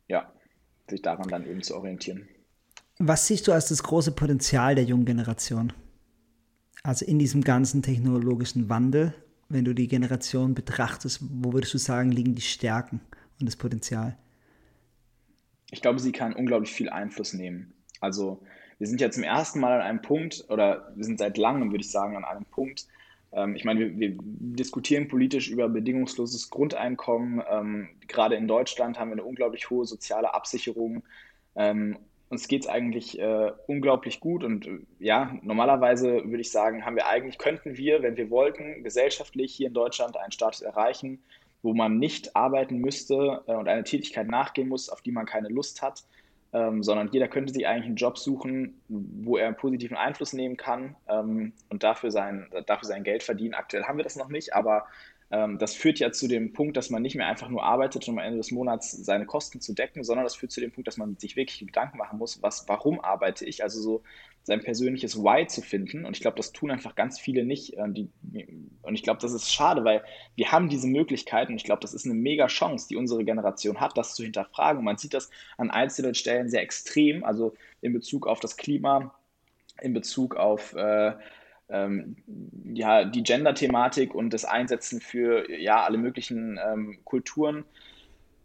[0.09, 0.33] ja,
[0.89, 2.29] sich daran dann eben zu orientieren.
[2.99, 5.73] Was siehst du als das große Potenzial der jungen Generation?
[6.83, 9.15] Also in diesem ganzen technologischen Wandel,
[9.49, 13.01] wenn du die Generation betrachtest, wo würdest du sagen, liegen die Stärken
[13.39, 14.19] und das Potenzial?
[15.71, 17.73] Ich glaube, sie kann unglaublich viel Einfluss nehmen.
[18.01, 18.43] Also
[18.81, 21.83] wir sind ja zum ersten Mal an einem Punkt, oder wir sind seit langem, würde
[21.85, 22.87] ich sagen, an einem Punkt.
[23.31, 27.43] Ähm, ich meine, wir, wir, diskutieren politisch über bedingungsloses Grundeinkommen.
[27.49, 31.03] Ähm, gerade in Deutschland haben wir eine unglaublich hohe soziale Absicherung.
[31.55, 31.99] Ähm,
[32.31, 36.97] uns geht es eigentlich äh, unglaublich gut und äh, ja, normalerweise würde ich sagen, haben
[36.97, 41.23] wir eigentlich, könnten wir, wenn wir wollten, gesellschaftlich hier in Deutschland einen Status erreichen,
[41.63, 45.49] wo man nicht arbeiten müsste äh, und eine Tätigkeit nachgehen muss, auf die man keine
[45.49, 46.05] Lust hat,
[46.53, 50.57] ähm, sondern jeder könnte sich eigentlich einen Job suchen, wo er einen positiven Einfluss nehmen
[50.57, 53.55] kann ähm, und dafür sein, dafür sein Geld verdienen.
[53.55, 54.87] Aktuell haben wir das noch nicht, aber
[55.31, 58.19] ähm, das führt ja zu dem Punkt, dass man nicht mehr einfach nur arbeitet, um
[58.19, 60.97] am Ende des Monats seine Kosten zu decken, sondern das führt zu dem Punkt, dass
[60.97, 63.63] man sich wirklich Gedanken machen muss, was, warum arbeite ich?
[63.63, 64.03] Also so
[64.43, 66.05] sein persönliches Why zu finden.
[66.05, 67.75] Und ich glaube, das tun einfach ganz viele nicht.
[67.75, 68.09] Und, die,
[68.83, 70.03] und ich glaube, das ist schade, weil
[70.35, 71.53] wir haben diese Möglichkeiten.
[71.53, 74.79] Und ich glaube, das ist eine mega Chance, die unsere Generation hat, das zu hinterfragen.
[74.79, 79.15] Und man sieht das an einzelnen Stellen sehr extrem, also in Bezug auf das Klima,
[79.81, 81.13] in Bezug auf äh,
[81.69, 82.17] ähm,
[82.73, 87.65] ja, die Gender-Thematik und das Einsetzen für ja, alle möglichen ähm, Kulturen.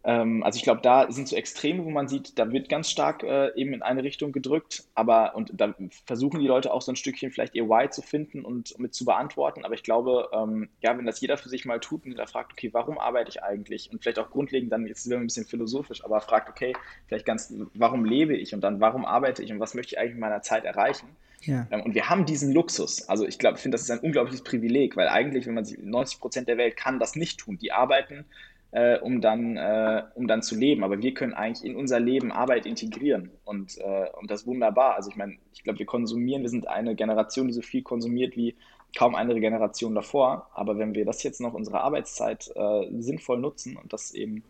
[0.06, 3.24] Ähm, also ich glaube, da sind so Extreme, wo man sieht, da wird ganz stark
[3.24, 5.74] äh, eben in eine Richtung gedrückt, aber und da
[6.06, 9.04] versuchen die Leute auch so ein Stückchen vielleicht ihr Why zu finden und mit zu
[9.04, 9.64] beantworten.
[9.64, 12.52] Aber ich glaube, ähm, ja, wenn das jeder für sich mal tut und da fragt,
[12.52, 13.90] okay, warum arbeite ich eigentlich?
[13.90, 16.72] Und vielleicht auch grundlegend dann, jetzt sind wir ein bisschen philosophisch, aber fragt, okay,
[17.08, 20.14] vielleicht ganz, warum lebe ich und dann warum arbeite ich und was möchte ich eigentlich
[20.14, 21.08] in meiner Zeit erreichen?
[21.42, 21.66] Ja.
[21.72, 23.08] Ähm, und wir haben diesen Luxus.
[23.08, 25.78] Also ich glaube, ich finde, das ist ein unglaubliches Privileg, weil eigentlich, wenn man sich
[25.78, 27.58] 90 Prozent der Welt kann das nicht tun.
[27.58, 28.24] Die arbeiten,
[28.72, 30.84] äh, um, dann, äh, um dann zu leben.
[30.84, 34.96] Aber wir können eigentlich in unser Leben Arbeit integrieren und, äh, und das wunderbar.
[34.96, 38.36] Also ich meine, ich glaube, wir konsumieren, wir sind eine Generation, die so viel konsumiert
[38.36, 38.54] wie
[38.96, 40.50] kaum eine Generation davor.
[40.54, 44.42] Aber wenn wir das jetzt noch unsere Arbeitszeit äh, sinnvoll nutzen und das eben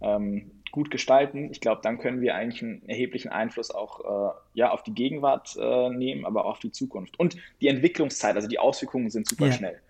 [0.00, 4.70] ähm, gut gestalten, ich glaube, dann können wir eigentlich einen erheblichen Einfluss auch äh, ja,
[4.70, 7.18] auf die Gegenwart äh, nehmen, aber auch auf die Zukunft.
[7.18, 9.52] Und die Entwicklungszeit, also die Auswirkungen sind super ja.
[9.52, 9.80] schnell.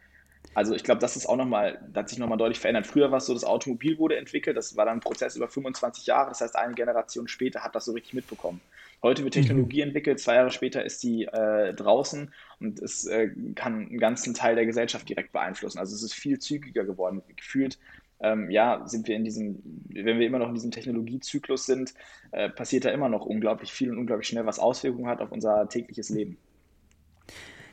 [0.59, 2.85] Also ich glaube, das ist auch nochmal, das hat sich nochmal deutlich verändert.
[2.85, 6.05] Früher war es so, das Automobil wurde entwickelt, das war dann ein Prozess über 25
[6.07, 8.61] Jahre, das heißt, eine Generation später hat das so richtig mitbekommen.
[9.01, 9.89] Heute wird Technologie mhm.
[9.91, 14.57] entwickelt, zwei Jahre später ist die äh, draußen und es äh, kann einen ganzen Teil
[14.57, 15.79] der Gesellschaft direkt beeinflussen.
[15.79, 17.23] Also es ist viel zügiger geworden.
[17.37, 17.79] Gefühlt
[18.19, 21.95] ähm, ja, sind wir in diesem, wenn wir immer noch in diesem Technologiezyklus sind,
[22.33, 25.69] äh, passiert da immer noch unglaublich viel und unglaublich schnell, was Auswirkungen hat auf unser
[25.69, 26.37] tägliches Leben.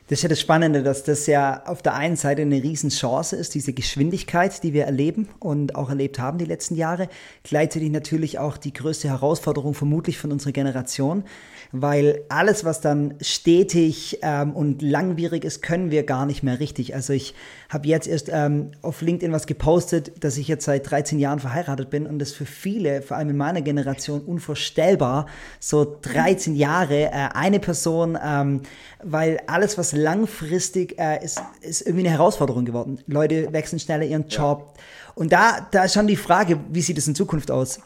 [0.08, 3.56] Das ist ja das Spannende, dass das ja auf der einen Seite eine Riesenchance ist,
[3.56, 7.08] diese Geschwindigkeit, die wir erleben und auch erlebt haben die letzten Jahre.
[7.42, 11.24] Gleichzeitig natürlich auch die größte Herausforderung vermutlich von unserer Generation,
[11.72, 16.94] weil alles, was dann stetig ähm, und langwierig ist, können wir gar nicht mehr richtig.
[16.94, 17.34] Also ich
[17.68, 21.90] habe jetzt erst ähm, auf LinkedIn was gepostet, dass ich jetzt seit 13 Jahren verheiratet
[21.90, 25.26] bin und das für viele, vor allem in meiner Generation, unvorstellbar,
[25.58, 28.62] so 13 Jahre äh, eine Person, ähm,
[29.02, 33.00] weil alles, was langfristig äh, ist, ist irgendwie eine Herausforderung geworden.
[33.06, 34.74] Leute wechseln schneller ihren Job.
[34.76, 34.82] Ja.
[35.14, 37.80] Und da, da ist schon die Frage, wie sieht es in Zukunft aus?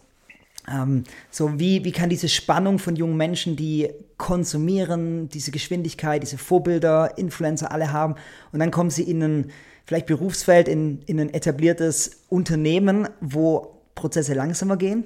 [0.69, 6.39] Ähm, so wie, wie kann diese Spannung von jungen Menschen, die konsumieren, diese Geschwindigkeit, diese
[6.39, 8.17] Vorbilder, Influencer alle haben
[8.53, 9.51] und dann kommen sie in ein
[9.87, 15.05] vielleicht Berufsfeld, in, in ein etabliertes Unternehmen, wo Prozesse langsamer gehen.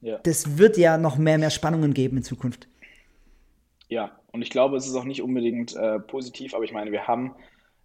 [0.00, 0.18] Ja.
[0.22, 2.66] Das wird ja noch mehr, mehr Spannungen geben in Zukunft.
[3.88, 7.08] Ja, und ich glaube, es ist auch nicht unbedingt äh, positiv, aber ich meine, wir
[7.08, 7.34] haben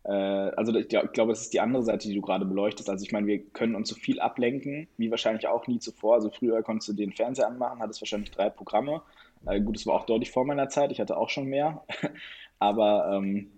[0.03, 2.89] äh, also ich, ich glaube, das ist die andere Seite, die du gerade beleuchtest.
[2.89, 6.15] Also ich meine, wir können uns so viel ablenken, wie wahrscheinlich auch nie zuvor.
[6.15, 9.01] Also früher konntest du den Fernseher anmachen, hattest wahrscheinlich drei Programme.
[9.45, 11.83] Äh, gut, das war auch deutlich vor meiner Zeit, ich hatte auch schon mehr.
[12.59, 13.51] Aber ähm,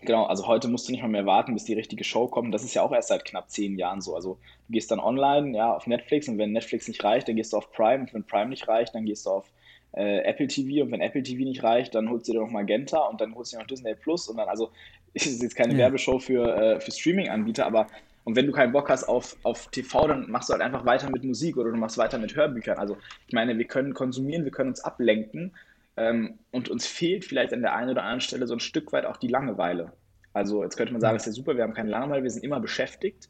[0.00, 2.54] genau, also heute musst du nicht mal mehr warten, bis die richtige Show kommt.
[2.54, 4.14] Das ist ja auch erst seit knapp zehn Jahren so.
[4.14, 7.52] Also du gehst dann online, ja, auf Netflix und wenn Netflix nicht reicht, dann gehst
[7.52, 9.52] du auf Prime und wenn Prime nicht reicht, dann gehst du auf
[9.92, 12.98] äh, Apple TV und wenn Apple TV nicht reicht, dann holst du dir noch Magenta
[12.98, 14.70] und dann holst du dir noch Disney Plus und dann, also
[15.14, 15.80] ist jetzt keine ja.
[15.80, 17.86] Werbeshow für, äh, für Streaming-Anbieter, aber
[18.24, 21.10] und wenn du keinen Bock hast auf, auf TV, dann machst du halt einfach weiter
[21.10, 22.78] mit Musik oder du machst weiter mit Hörbüchern.
[22.78, 25.52] Also ich meine, wir können konsumieren, wir können uns ablenken
[25.96, 29.06] ähm, und uns fehlt vielleicht an der einen oder anderen Stelle so ein Stück weit
[29.06, 29.92] auch die Langeweile.
[30.32, 32.44] Also jetzt könnte man sagen, das ist ja super, wir haben keine Langeweile, wir sind
[32.44, 33.28] immer beschäftigt,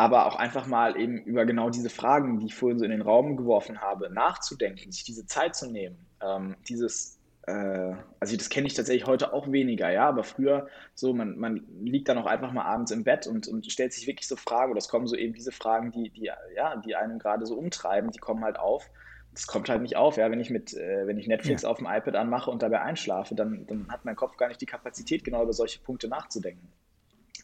[0.00, 3.02] aber auch einfach mal eben über genau diese Fragen, die ich vorhin so in den
[3.02, 8.66] Raum geworfen habe, nachzudenken, sich diese Zeit zu nehmen, ähm, dieses äh, also das kenne
[8.66, 12.50] ich tatsächlich heute auch weniger, ja, aber früher so, man, man liegt dann auch einfach
[12.50, 15.16] mal abends im Bett und, und stellt sich wirklich so Fragen, oder es kommen so
[15.16, 18.88] eben diese Fragen, die, die, ja, die einen gerade so umtreiben, die kommen halt auf.
[19.34, 21.68] Das kommt halt nicht auf, ja, wenn ich mit, äh, wenn ich Netflix ja.
[21.68, 24.66] auf dem iPad anmache und dabei einschlafe, dann, dann hat mein Kopf gar nicht die
[24.66, 26.72] Kapazität, genau über solche Punkte nachzudenken.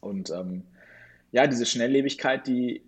[0.01, 0.65] Und ähm,
[1.37, 2.81] ja, diese Schnelllebigkeit, die,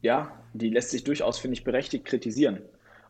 [0.00, 2.62] ja, die lässt sich durchaus, finde ich, berechtigt kritisieren.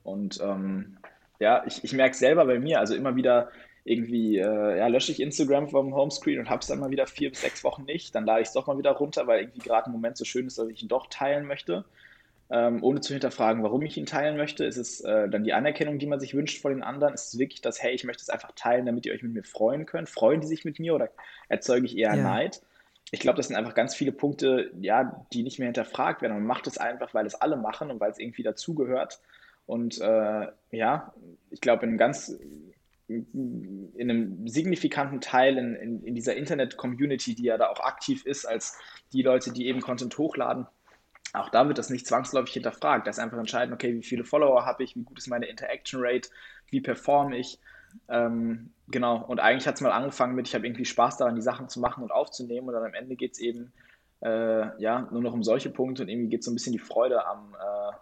[0.03, 0.99] Und ähm,
[1.39, 3.53] ja, ich, ich merke selber bei mir, also immer wieder
[3.85, 7.31] irgendwie, äh, ja, lösche ich Instagram vom Homescreen und habe es dann mal wieder vier
[7.31, 8.13] bis sechs Wochen nicht.
[8.17, 10.49] Dann lade ich es doch mal wieder runter, weil irgendwie gerade ein Moment so schön
[10.49, 11.85] ist, dass ich ihn doch teilen möchte.
[12.51, 14.65] Ähm, ohne zu hinterfragen, warum ich ihn teilen möchte.
[14.65, 17.15] Ist es äh, dann die Anerkennung, die man sich wünscht vor den anderen?
[17.15, 19.45] Ist es wirklich das, hey, ich möchte es einfach teilen, damit ihr euch mit mir
[19.45, 20.09] freuen könnt?
[20.09, 21.11] Freuen die sich mit mir oder
[21.49, 22.21] erzeuge ich eher ja.
[22.21, 22.61] Neid?
[23.15, 26.35] Ich glaube, das sind einfach ganz viele Punkte, ja, die nicht mehr hinterfragt werden.
[26.35, 29.21] Man macht es einfach, weil es alle machen und weil es irgendwie dazugehört.
[29.67, 31.15] Und äh, ja,
[31.51, 32.37] ich glaube, in einem ganz
[33.07, 38.47] in einem signifikanten Teil in, in, in dieser Internet-Community, die ja da auch aktiv ist,
[38.47, 38.79] als
[39.13, 40.67] die Leute, die eben Content hochladen,
[41.35, 43.07] auch da wird das nicht zwangsläufig hinterfragt.
[43.07, 46.01] Das ist einfach entscheidend, okay, wie viele Follower habe ich, wie gut ist meine Interaction
[46.03, 46.31] Rate,
[46.71, 47.59] wie performe ich.
[48.09, 51.43] Ähm, genau, und eigentlich hat es mal angefangen mit, ich habe irgendwie Spaß daran, die
[51.43, 52.69] Sachen zu machen und aufzunehmen.
[52.69, 53.73] Und dann am Ende geht es eben
[54.21, 56.03] äh, ja, nur noch um solche Punkte.
[56.03, 57.93] Und irgendwie geht so ein bisschen die Freude am, äh,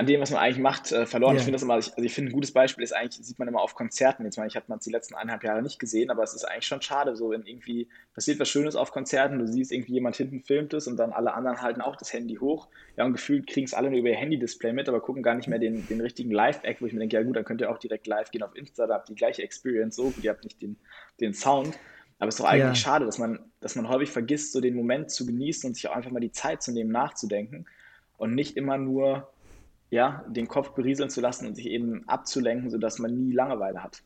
[0.00, 1.32] an dem, was man eigentlich macht, äh, verloren.
[1.32, 1.40] Yeah.
[1.40, 3.60] Ich finde das immer, also ich finde ein gutes Beispiel ist eigentlich, sieht man immer
[3.60, 4.24] auf Konzerten.
[4.24, 6.44] Jetzt meine ich, hat man es die letzten eineinhalb Jahre nicht gesehen, aber es ist
[6.44, 10.16] eigentlich schon schade, so wenn irgendwie passiert was Schönes auf Konzerten, du siehst irgendwie jemand
[10.16, 12.68] hinten filmt es und dann alle anderen halten auch das Handy hoch.
[12.96, 15.48] Ja, und gefühlt kriegen es alle nur über ihr Handy-Display mit, aber gucken gar nicht
[15.48, 17.78] mehr den, den richtigen Live-Act, wo ich mir denke, ja gut, dann könnt ihr auch
[17.78, 20.62] direkt live gehen auf Insta, da habt ihr die gleiche Experience, so, ihr habt nicht
[20.62, 20.78] den,
[21.20, 21.78] den Sound.
[22.18, 22.74] Aber es ist doch eigentlich ja.
[22.74, 25.94] schade, dass man, dass man häufig vergisst, so den Moment zu genießen und sich auch
[25.94, 27.66] einfach mal die Zeit zu nehmen, nachzudenken
[28.16, 29.28] und nicht immer nur
[29.90, 34.02] ja, den Kopf berieseln zu lassen und sich eben abzulenken, sodass man nie Langeweile hat.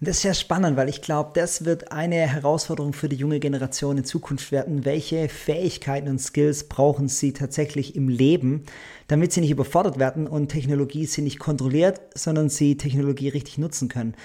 [0.00, 3.38] Und das ist ja spannend, weil ich glaube, das wird eine Herausforderung für die junge
[3.38, 4.84] Generation in Zukunft werden.
[4.84, 8.64] Welche Fähigkeiten und Skills brauchen sie tatsächlich im Leben,
[9.06, 13.88] damit sie nicht überfordert werden und Technologie sie nicht kontrolliert, sondern sie Technologie richtig nutzen
[13.88, 14.16] können.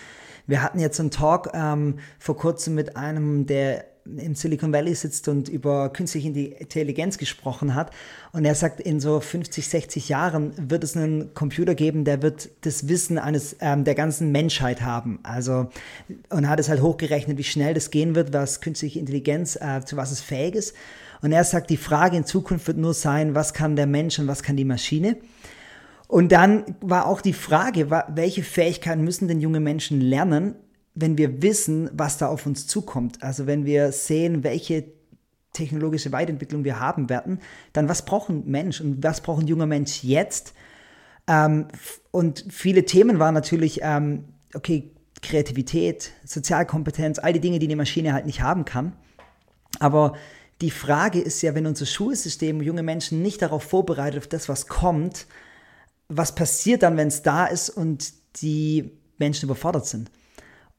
[0.48, 5.28] Wir hatten jetzt einen Talk ähm, vor kurzem mit einem der im Silicon Valley sitzt
[5.28, 7.92] und über künstliche Intelligenz gesprochen hat.
[8.32, 12.50] Und er sagt, in so 50, 60 Jahren wird es einen Computer geben, der wird
[12.62, 15.20] das Wissen eines ähm, der ganzen Menschheit haben.
[15.24, 15.70] Also
[16.30, 19.98] und hat es halt hochgerechnet, wie schnell das gehen wird, was künstliche Intelligenz äh, zu
[19.98, 20.76] was es fähig ist.
[21.22, 24.28] Und er sagt, die Frage in Zukunft wird nur sein, was kann der Mensch und
[24.28, 25.18] was kann die Maschine?
[26.08, 30.56] Und dann war auch die Frage, welche Fähigkeiten müssen denn junge Menschen lernen,
[31.02, 34.86] wenn wir wissen, was da auf uns zukommt, also wenn wir sehen, welche
[35.54, 37.40] technologische Weiterentwicklung wir haben werden,
[37.74, 40.54] dann was braucht ein Mensch und was braucht ein junger Mensch jetzt?
[41.28, 41.68] Ähm,
[42.12, 48.14] und viele Themen waren natürlich, ähm, okay, Kreativität, Sozialkompetenz, all die Dinge, die eine Maschine
[48.14, 48.94] halt nicht haben kann.
[49.80, 50.14] Aber
[50.62, 54.68] die Frage ist ja, wenn unser Schulsystem junge Menschen nicht darauf vorbereitet, auf das, was
[54.68, 55.28] kommt,
[56.10, 60.12] was passiert dann, wenn es da ist und die Menschen überfordert sind?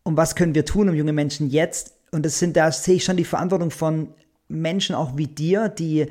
[0.02, 3.04] Und was können wir tun, um junge Menschen jetzt, und das sind, da sehe ich
[3.04, 4.14] schon die Verantwortung von
[4.48, 6.06] Menschen auch wie dir, die,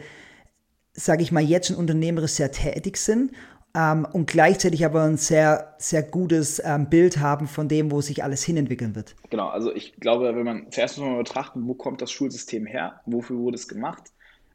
[0.94, 3.32] sage ich mal, jetzt schon unternehmerisch sehr tätig sind
[3.76, 8.24] ähm, und gleichzeitig aber ein sehr, sehr gutes ähm, Bild haben von dem, wo sich
[8.24, 9.16] alles hinentwickeln wird.
[9.30, 13.02] Genau, also ich glaube, wenn man zuerst muss man betrachten, wo kommt das Schulsystem her,
[13.06, 14.04] wofür wurde es gemacht,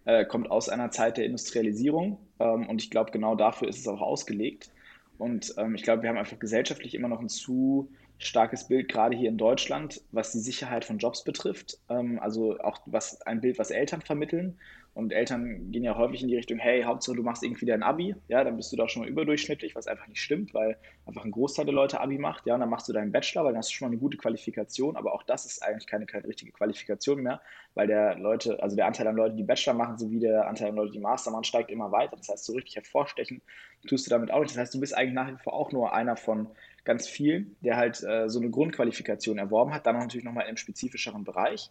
[0.05, 3.89] äh, kommt aus einer Zeit der Industrialisierung ähm, und ich glaube, genau dafür ist es
[3.89, 4.71] auch ausgelegt.
[5.17, 7.89] Und ähm, ich glaube, wir haben einfach gesellschaftlich immer noch ein zu
[8.25, 11.79] starkes Bild, gerade hier in Deutschland, was die Sicherheit von Jobs betrifft.
[11.89, 14.59] Ähm, also auch was ein Bild, was Eltern vermitteln.
[14.95, 18.15] Und Eltern gehen ja häufig in die Richtung, hey, Hauptsache du machst irgendwie dein Abi,
[18.29, 21.33] ja, dann bist du doch schon mal überdurchschnittlich, was einfach nicht stimmt, weil einfach ein
[21.33, 23.71] Großteil der Leute Abi macht, ja, und dann machst du deinen Bachelor, weil dann hast
[23.71, 27.25] du schon mal eine gute Qualifikation, aber auch das ist eigentlich keine, keine richtige Qualifikation
[27.25, 27.41] mehr,
[27.75, 30.77] weil der Leute, also der Anteil an Leuten, die Bachelor machen, sowie der Anteil an
[30.77, 32.17] Leuten, die Master machen, steigt immer weiter.
[32.17, 33.43] Das heißt, so richtig hervorstechen
[33.89, 34.53] tust du damit auch nicht.
[34.53, 36.49] Das heißt, du bist eigentlich nach wie vor auch nur einer von
[36.85, 41.25] ganz viel, der halt äh, so eine Grundqualifikation erworben hat, dann natürlich nochmal im spezifischeren
[41.25, 41.71] Bereich.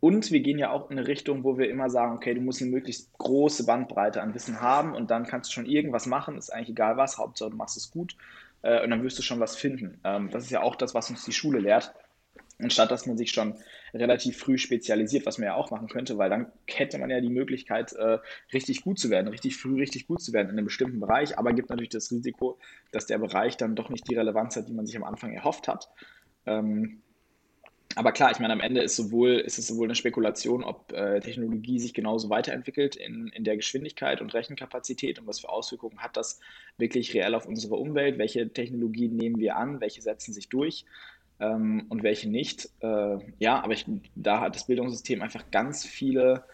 [0.00, 2.60] Und wir gehen ja auch in eine Richtung, wo wir immer sagen, okay, du musst
[2.60, 6.52] eine möglichst große Bandbreite an Wissen haben und dann kannst du schon irgendwas machen, ist
[6.52, 8.14] eigentlich egal was, Hauptsache du machst es gut
[8.60, 9.98] äh, und dann wirst du schon was finden.
[10.04, 11.94] Ähm, das ist ja auch das, was uns die Schule lehrt.
[12.60, 13.54] Anstatt dass man sich schon
[13.92, 17.28] relativ früh spezialisiert, was man ja auch machen könnte, weil dann hätte man ja die
[17.28, 18.18] Möglichkeit, äh,
[18.52, 21.52] richtig gut zu werden, richtig früh richtig gut zu werden in einem bestimmten Bereich, aber
[21.52, 22.58] gibt natürlich das Risiko,
[22.92, 25.66] dass der Bereich dann doch nicht die Relevanz hat, die man sich am Anfang erhofft
[25.66, 25.88] hat.
[26.46, 27.02] Ähm,
[27.96, 31.20] aber klar, ich meine, am Ende ist, sowohl, ist es sowohl eine Spekulation, ob äh,
[31.20, 36.16] Technologie sich genauso weiterentwickelt in, in der Geschwindigkeit und Rechenkapazität und was für Auswirkungen hat
[36.16, 36.40] das
[36.76, 40.84] wirklich reell auf unsere Umwelt, welche Technologien nehmen wir an, welche setzen sich durch
[41.40, 42.68] ähm, und welche nicht.
[42.80, 46.44] Äh, ja, aber ich, da hat das Bildungssystem einfach ganz viele,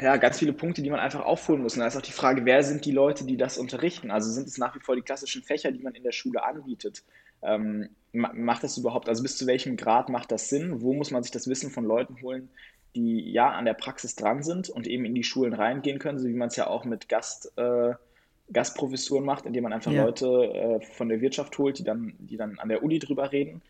[0.00, 1.74] ja, ganz viele Punkte, die man einfach aufholen muss.
[1.74, 4.10] Und da ist auch die Frage, wer sind die Leute, die das unterrichten?
[4.10, 7.04] Also sind es nach wie vor die klassischen Fächer, die man in der Schule anbietet?
[7.42, 10.80] Ähm, macht das überhaupt, also bis zu welchem Grad macht das Sinn?
[10.80, 12.48] Wo muss man sich das Wissen von Leuten holen,
[12.96, 16.26] die ja an der Praxis dran sind und eben in die Schulen reingehen können, so
[16.26, 17.94] wie man es ja auch mit Gast, äh,
[18.52, 20.04] Gastprofessuren macht, indem man einfach ja.
[20.04, 23.62] Leute äh, von der Wirtschaft holt, die dann, die dann an der Uni drüber reden.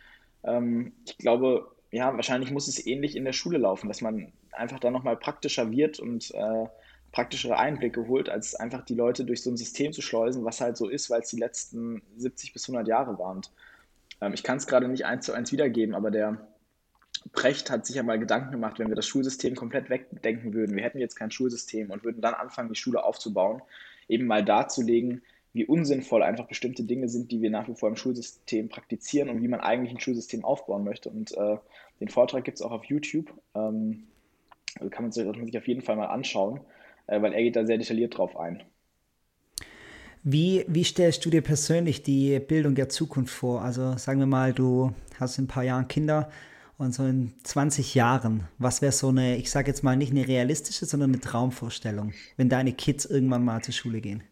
[0.45, 4.79] Ähm, ich glaube, ja, wahrscheinlich muss es ähnlich in der Schule laufen, dass man einfach
[4.79, 6.67] dann nochmal praktischer wird und äh,
[7.13, 10.77] praktischere Einblicke holt, als einfach die Leute durch so ein System zu schleusen, was halt
[10.77, 13.41] so ist, weil es die letzten 70 bis 100 Jahre waren.
[14.21, 16.39] Ähm, ich kann es gerade nicht eins zu eins wiedergeben, aber der,
[17.33, 20.77] Precht hat sich ja mal Gedanken gemacht, wenn wir das Schulsystem komplett wegdenken würden.
[20.77, 23.61] Wir hätten jetzt kein Schulsystem und würden dann anfangen, die Schule aufzubauen,
[24.09, 27.97] eben mal darzulegen, wie unsinnvoll einfach bestimmte Dinge sind, die wir nach wie vor im
[27.97, 31.09] Schulsystem praktizieren und wie man eigentlich ein Schulsystem aufbauen möchte.
[31.11, 31.57] Und äh,
[32.01, 33.33] den Vortrag gibt es auch auf YouTube.
[33.55, 34.05] Ähm,
[34.79, 36.61] also kann man sich, man sich auf jeden Fall mal anschauen,
[37.07, 38.63] äh, weil er geht da sehr detailliert drauf ein.
[40.23, 43.63] Wie, wie stellst du dir persönlich die Bildung der Zukunft vor?
[43.63, 46.31] Also sagen wir mal, du hast in ein paar Jahren Kinder
[46.79, 50.27] und so in 20 Jahren, was wäre so eine, ich sage jetzt mal nicht eine
[50.27, 54.23] realistische, sondern eine Traumvorstellung, wenn deine Kids irgendwann mal zur Schule gehen?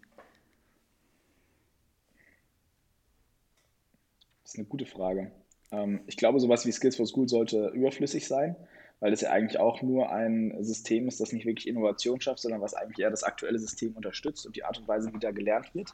[4.45, 5.33] Das ist eine gute Frage.
[5.73, 8.55] Ähm, ich glaube, sowas wie Skills for School sollte überflüssig sein,
[9.01, 12.61] weil es ja eigentlich auch nur ein System ist, das nicht wirklich Innovation schafft, sondern
[12.61, 15.75] was eigentlich eher das aktuelle System unterstützt und die Art und Weise, wie da gelernt
[15.75, 15.93] wird.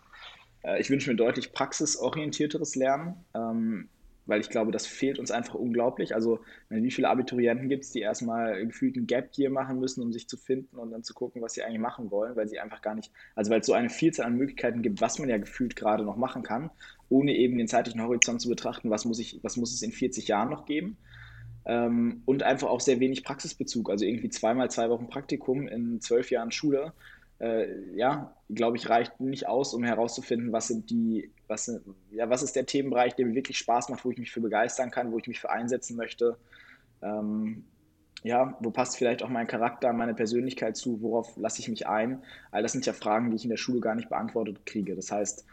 [0.65, 3.25] Äh, ich wünsche mir deutlich praxisorientierteres Lernen.
[4.27, 6.15] Weil ich glaube, das fehlt uns einfach unglaublich.
[6.15, 10.13] Also, wie viele Abiturienten gibt es, die erstmal gefühlt ein Gap Year machen müssen, um
[10.13, 12.83] sich zu finden und dann zu gucken, was sie eigentlich machen wollen, weil sie einfach
[12.83, 15.75] gar nicht, also weil es so eine Vielzahl an Möglichkeiten gibt, was man ja gefühlt
[15.75, 16.71] gerade noch machen kann,
[17.09, 20.29] ohne eben den zeitlichen Horizont zu betrachten, was muss, ich, was muss es in 40
[20.29, 20.97] Jahren noch geben.
[21.65, 26.31] Ähm, und einfach auch sehr wenig Praxisbezug, also irgendwie zweimal zwei Wochen Praktikum in zwölf
[26.31, 26.93] Jahren Schule
[27.42, 31.81] äh, ja, glaube ich, reicht nicht aus, um herauszufinden, was sind die, was,
[32.12, 34.92] ja, was ist der Themenbereich, der mir wirklich Spaß macht, wo ich mich für begeistern
[34.92, 36.37] kann, wo ich mich für einsetzen möchte.
[37.02, 37.64] Ähm,
[38.22, 42.22] ja, wo passt vielleicht auch mein Charakter, meine Persönlichkeit zu, worauf lasse ich mich ein?
[42.52, 44.94] All das sind ja Fragen, die ich in der Schule gar nicht beantwortet kriege.
[44.94, 45.44] Das heißt,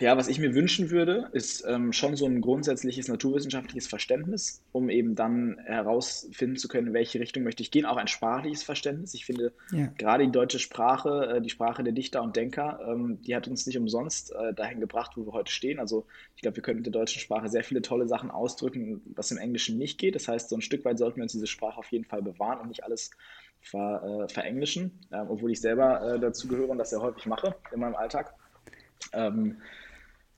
[0.00, 4.88] ja, was ich mir wünschen würde, ist ähm, schon so ein grundsätzliches naturwissenschaftliches Verständnis, um
[4.88, 7.84] eben dann herausfinden zu können, in welche Richtung möchte ich gehen.
[7.84, 9.14] Auch ein sprachliches Verständnis.
[9.14, 9.86] Ich finde, ja.
[9.98, 13.66] gerade die deutsche Sprache, äh, die Sprache der Dichter und Denker, ähm, die hat uns
[13.66, 15.78] nicht umsonst äh, dahin gebracht, wo wir heute stehen.
[15.78, 19.30] Also ich glaube, wir können mit der deutschen Sprache sehr viele tolle Sachen ausdrücken, was
[19.30, 20.14] im Englischen nicht geht.
[20.14, 22.60] Das heißt, so ein Stück weit sollten wir uns diese Sprache auf jeden Fall bewahren
[22.60, 23.10] und nicht alles
[23.60, 27.56] ver, äh, verenglischen, äh, obwohl ich selber äh, dazu gehöre und das sehr häufig mache
[27.72, 28.34] in meinem Alltag.
[29.12, 29.58] Ähm,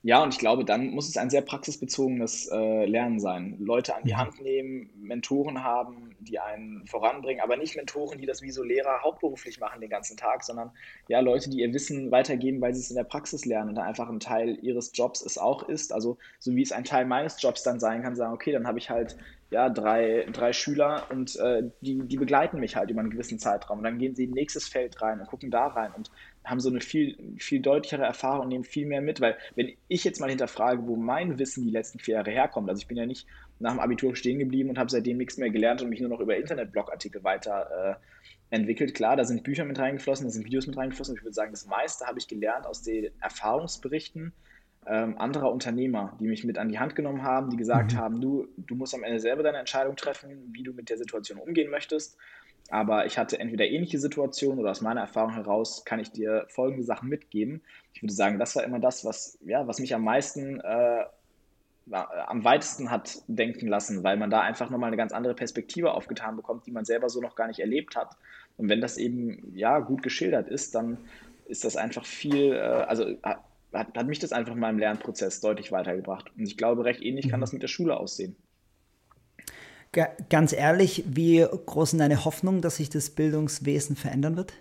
[0.05, 3.57] ja, und ich glaube, dann muss es ein sehr praxisbezogenes äh, Lernen sein.
[3.59, 4.19] Leute an die mhm.
[4.19, 9.03] Hand nehmen, Mentoren haben, die einen voranbringen, aber nicht Mentoren, die das wie so Lehrer
[9.03, 10.71] hauptberuflich machen den ganzen Tag, sondern
[11.09, 14.09] ja, Leute, die ihr Wissen weitergeben, weil sie es in der Praxis lernen und einfach
[14.09, 15.93] ein Teil ihres Jobs es auch ist.
[15.93, 18.79] Also so wie es ein Teil meines Jobs dann sein kann, sagen, okay, dann habe
[18.79, 19.17] ich halt
[19.51, 23.79] ja, drei, drei Schüler und äh, die, die begleiten mich halt über einen gewissen Zeitraum.
[23.79, 26.11] Und dann gehen sie in nächstes Feld rein und gucken da rein und
[26.49, 29.21] haben so eine viel, viel deutlichere Erfahrung und nehmen viel mehr mit.
[29.21, 32.81] Weil wenn ich jetzt mal hinterfrage, wo mein Wissen die letzten vier Jahre herkommt, also
[32.81, 33.27] ich bin ja nicht
[33.59, 36.21] nach dem Abitur stehen geblieben und habe seitdem nichts mehr gelernt und mich nur noch
[36.21, 37.99] über Internetblogartikel weiter
[38.51, 38.95] äh, entwickelt.
[38.95, 41.17] Klar, da sind Bücher mit reingeflossen, da sind Videos mit reingeflossen.
[41.17, 44.33] Ich würde sagen, das meiste habe ich gelernt aus den Erfahrungsberichten
[44.89, 47.99] ähm, anderer Unternehmer, die mich mit an die Hand genommen haben, die gesagt mhm.
[47.99, 51.39] haben, du, du musst am Ende selber deine Entscheidung treffen, wie du mit der Situation
[51.39, 52.17] umgehen möchtest.
[52.71, 56.85] Aber ich hatte entweder ähnliche Situationen oder aus meiner Erfahrung heraus kann ich dir folgende
[56.85, 57.63] Sachen mitgeben.
[57.95, 61.05] Ich würde sagen, das war immer das, was, ja, was mich am meisten, äh,
[61.91, 66.37] am weitesten hat denken lassen, weil man da einfach nochmal eine ganz andere Perspektive aufgetan
[66.37, 68.17] bekommt, die man selber so noch gar nicht erlebt hat.
[68.59, 70.99] Und wenn das eben ja gut geschildert ist, dann
[71.47, 75.73] ist das einfach viel, äh, also hat, hat mich das einfach in meinem Lernprozess deutlich
[75.73, 76.31] weitergebracht.
[76.37, 77.43] Und ich glaube, recht ähnlich kann mhm.
[77.43, 78.37] das mit der Schule aussehen.
[79.93, 84.53] Ganz ehrlich, wie groß ist deine Hoffnung, dass sich das Bildungswesen verändern wird?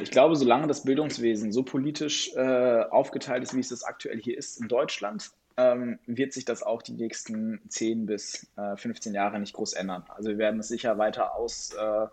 [0.00, 4.38] Ich glaube, solange das Bildungswesen so politisch äh, aufgeteilt ist, wie es das aktuell hier
[4.38, 9.38] ist in Deutschland, ähm, wird sich das auch die nächsten 10 bis äh, 15 Jahre
[9.38, 10.04] nicht groß ändern.
[10.08, 12.06] Also wir werden es sicher weiter aus, äh,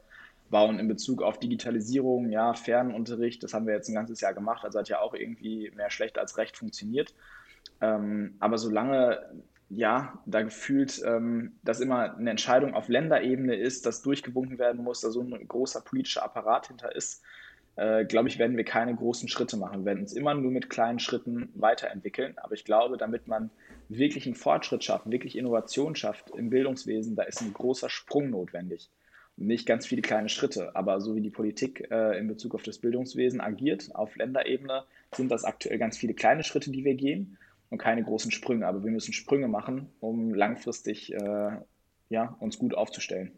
[0.51, 4.79] in Bezug auf Digitalisierung, ja, Fernunterricht, das haben wir jetzt ein ganzes Jahr gemacht, also
[4.79, 7.13] hat ja auch irgendwie mehr schlecht als recht funktioniert.
[7.81, 9.21] Ähm, aber solange
[9.69, 15.01] ja, da gefühlt, ähm, dass immer eine Entscheidung auf Länderebene ist, dass durchgewunken werden muss,
[15.01, 17.21] da so ein großer politischer Apparat hinter ist,
[17.75, 19.81] äh, glaube ich, werden wir keine großen Schritte machen.
[19.81, 22.33] Wir werden uns immer nur mit kleinen Schritten weiterentwickeln.
[22.37, 23.51] Aber ich glaube, damit man
[23.89, 28.89] wirklich einen Fortschritt schafft, wirklich Innovation schafft im Bildungswesen, da ist ein großer Sprung notwendig
[29.39, 32.77] nicht ganz viele kleine Schritte, aber so wie die Politik äh, in Bezug auf das
[32.79, 34.83] Bildungswesen agiert, auf Länderebene,
[35.15, 37.37] sind das aktuell ganz viele kleine Schritte, die wir gehen
[37.69, 38.67] und keine großen Sprünge.
[38.67, 41.51] Aber wir müssen Sprünge machen, um langfristig äh,
[42.09, 43.31] ja, uns gut aufzustellen.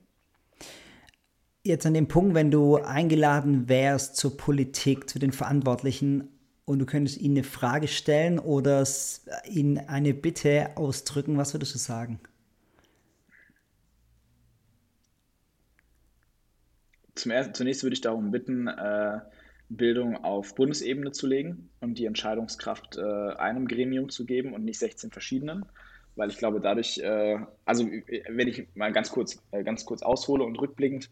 [1.64, 6.30] Jetzt an dem Punkt, wenn du eingeladen wärst zur Politik, zu den Verantwortlichen
[6.66, 8.84] und du könntest ihnen eine Frage stellen oder
[9.48, 12.20] ihnen eine Bitte ausdrücken, was würdest du sagen?
[17.22, 19.20] zum ersten, zunächst würde ich darum bitten, äh,
[19.78, 24.80] Bildung auf Bundesebene zu legen und die Entscheidungskraft äh, einem Gremium zu geben und nicht
[24.80, 25.66] 16 verschiedenen.
[26.16, 30.44] weil ich glaube, dadurch, äh, also wenn ich mal ganz kurz, äh, ganz kurz aushole
[30.44, 31.10] und rückblickend,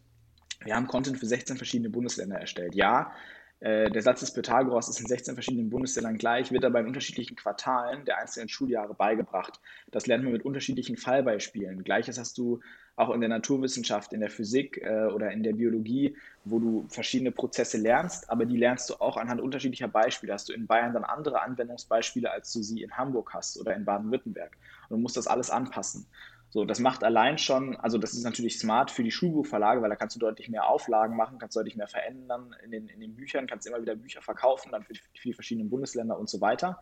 [0.65, 2.75] wir haben Content für 16 verschiedene Bundesländer erstellt.
[2.75, 3.13] Ja,
[3.61, 7.35] äh, der Satz des Pythagoras ist in 16 verschiedenen Bundesländern gleich, wird aber in unterschiedlichen
[7.35, 9.59] Quartalen der einzelnen Schuljahre beigebracht.
[9.91, 11.83] Das lernt man mit unterschiedlichen Fallbeispielen.
[11.83, 12.61] Gleiches hast du
[12.99, 17.31] auch in der Naturwissenschaft, in der Physik äh, oder in der Biologie, wo du verschiedene
[17.31, 20.33] Prozesse lernst, aber die lernst du auch anhand unterschiedlicher Beispiele.
[20.33, 23.85] Hast du in Bayern dann andere Anwendungsbeispiele, als du sie in Hamburg hast oder in
[23.85, 24.57] Baden-Württemberg.
[24.89, 26.07] Und du musst das alles anpassen.
[26.49, 29.95] So, das macht allein schon, also das ist natürlich smart für die Schulbuchverlage, weil da
[29.95, 33.47] kannst du deutlich mehr Auflagen machen, kannst deutlich mehr verändern in den, in den Büchern,
[33.47, 36.81] kannst immer wieder Bücher verkaufen, dann für die, für die verschiedenen Bundesländer und so weiter.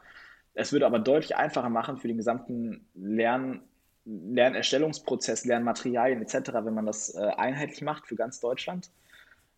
[0.53, 3.61] Es würde aber deutlich einfacher machen für den gesamten Lern,
[4.08, 8.89] Lernerstellungsprozess, Lernmaterialien etc., wenn man das äh, einheitlich macht für ganz Deutschland.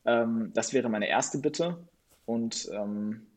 [0.06, 1.78] Ähm, das wäre meine erste Bitte.
[2.26, 3.28] Und ähm,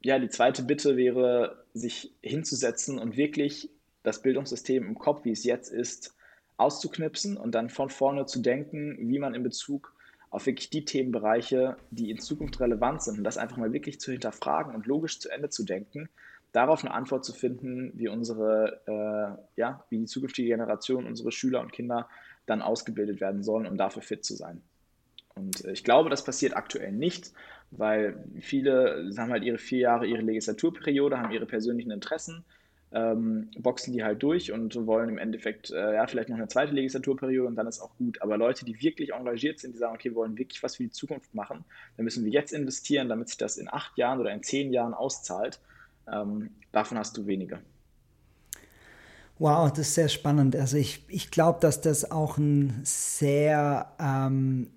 [0.00, 3.70] ja, die zweite Bitte wäre, sich hinzusetzen und wirklich
[4.02, 6.14] das Bildungssystem im Kopf, wie es jetzt ist,
[6.56, 9.94] auszuknipsen und dann von vorne zu denken, wie man in Bezug
[10.30, 14.12] auf wirklich die Themenbereiche, die in Zukunft relevant sind, und das einfach mal wirklich zu
[14.12, 16.08] hinterfragen und logisch zu Ende zu denken,
[16.58, 21.60] darauf eine Antwort zu finden, wie unsere, äh, ja, wie die zukünftige Generation, unsere Schüler
[21.60, 22.08] und Kinder
[22.46, 24.60] dann ausgebildet werden sollen, um dafür fit zu sein.
[25.36, 27.32] Und äh, ich glaube, das passiert aktuell nicht,
[27.70, 32.44] weil viele haben halt ihre vier Jahre, ihre Legislaturperiode, haben ihre persönlichen Interessen,
[32.90, 36.72] ähm, boxen die halt durch und wollen im Endeffekt äh, ja, vielleicht noch eine zweite
[36.72, 38.20] Legislaturperiode und dann ist auch gut.
[38.20, 40.90] Aber Leute, die wirklich engagiert sind, die sagen, okay, wir wollen wirklich was für die
[40.90, 41.64] Zukunft machen,
[41.96, 44.94] dann müssen wir jetzt investieren, damit sich das in acht Jahren oder in zehn Jahren
[44.94, 45.60] auszahlt.
[46.12, 47.60] Ähm, davon hast du weniger.
[49.38, 50.56] Wow, das ist sehr spannend.
[50.56, 54.68] Also ich, ich glaube, dass das auch ein sehr ähm,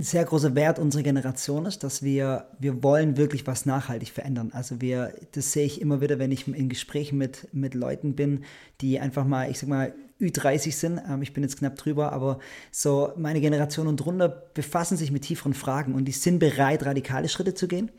[0.00, 4.50] sehr großer Wert unserer Generation ist, dass wir, wir wollen wirklich was nachhaltig verändern.
[4.52, 8.44] Also wir, das sehe ich immer wieder, wenn ich in Gesprächen mit, mit Leuten bin,
[8.80, 11.00] die einfach mal, ich sag mal, Ü30 sind.
[11.08, 12.38] Ähm, ich bin jetzt knapp drüber, aber
[12.70, 17.28] so meine Generation und drunter befassen sich mit tieferen Fragen und die sind bereit, radikale
[17.28, 17.90] Schritte zu gehen.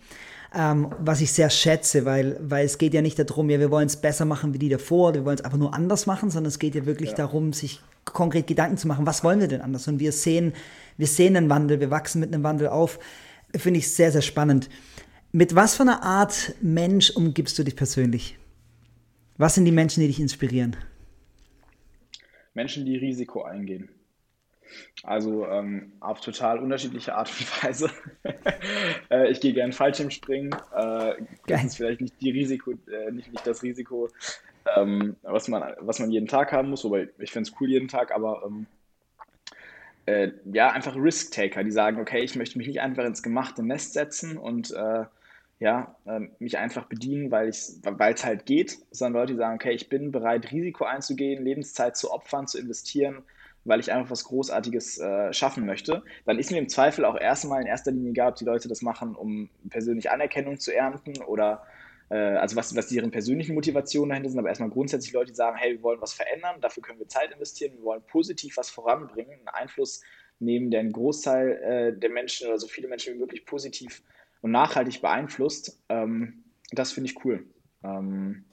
[0.55, 3.85] Ähm, was ich sehr schätze, weil, weil es geht ja nicht darum, ja, wir wollen
[3.85, 6.57] es besser machen wie die davor, wir wollen es einfach nur anders machen, sondern es
[6.57, 7.17] geht ja wirklich ja.
[7.17, 9.87] darum, sich konkret Gedanken zu machen, was wollen wir denn anders?
[9.87, 10.53] Und wir sehen,
[10.97, 12.99] wir sehen einen Wandel, wir wachsen mit einem Wandel auf.
[13.55, 14.69] Finde ich sehr, sehr spannend.
[15.31, 18.39] Mit was für einer Art Mensch umgibst du dich persönlich?
[19.37, 20.75] Was sind die Menschen, die dich inspirieren?
[22.55, 23.89] Menschen, die Risiko eingehen.
[25.03, 27.89] Also ähm, auf total unterschiedliche Art und Weise.
[29.09, 30.51] äh, ich gehe gerne Fallschirmspringen.
[30.75, 31.13] Äh,
[31.47, 34.09] das ist vielleicht nicht, die Risiko, äh, nicht, nicht das Risiko,
[34.75, 37.87] ähm, was, man, was man jeden Tag haben muss, wobei ich finde es cool jeden
[37.87, 38.67] Tag, aber ähm,
[40.05, 43.93] äh, ja, einfach Risk-Taker, die sagen, okay, ich möchte mich nicht einfach ins gemachte Nest
[43.93, 45.05] setzen und äh,
[45.59, 47.81] ja, äh, mich einfach bedienen, weil es
[48.23, 52.47] halt geht, sondern Leute, die sagen, okay, ich bin bereit, Risiko einzugehen, Lebenszeit zu opfern,
[52.47, 53.23] zu investieren,
[53.69, 57.61] weil ich einfach was Großartiges äh, schaffen möchte, dann ist mir im Zweifel auch erstmal
[57.61, 61.63] in erster Linie egal, ob die Leute das machen, um persönlich Anerkennung zu ernten oder
[62.09, 65.57] äh, also was, was deren persönlichen Motivationen dahinter sind, aber erstmal grundsätzlich Leute, die sagen,
[65.57, 69.39] hey, wir wollen was verändern, dafür können wir Zeit investieren, wir wollen positiv was voranbringen,
[69.39, 70.01] einen Einfluss
[70.39, 74.01] nehmen, der einen Großteil äh, der Menschen oder so viele Menschen wie möglich positiv
[74.41, 75.79] und nachhaltig beeinflusst.
[75.89, 77.45] Ähm, das finde ich cool.
[77.83, 78.45] Ähm,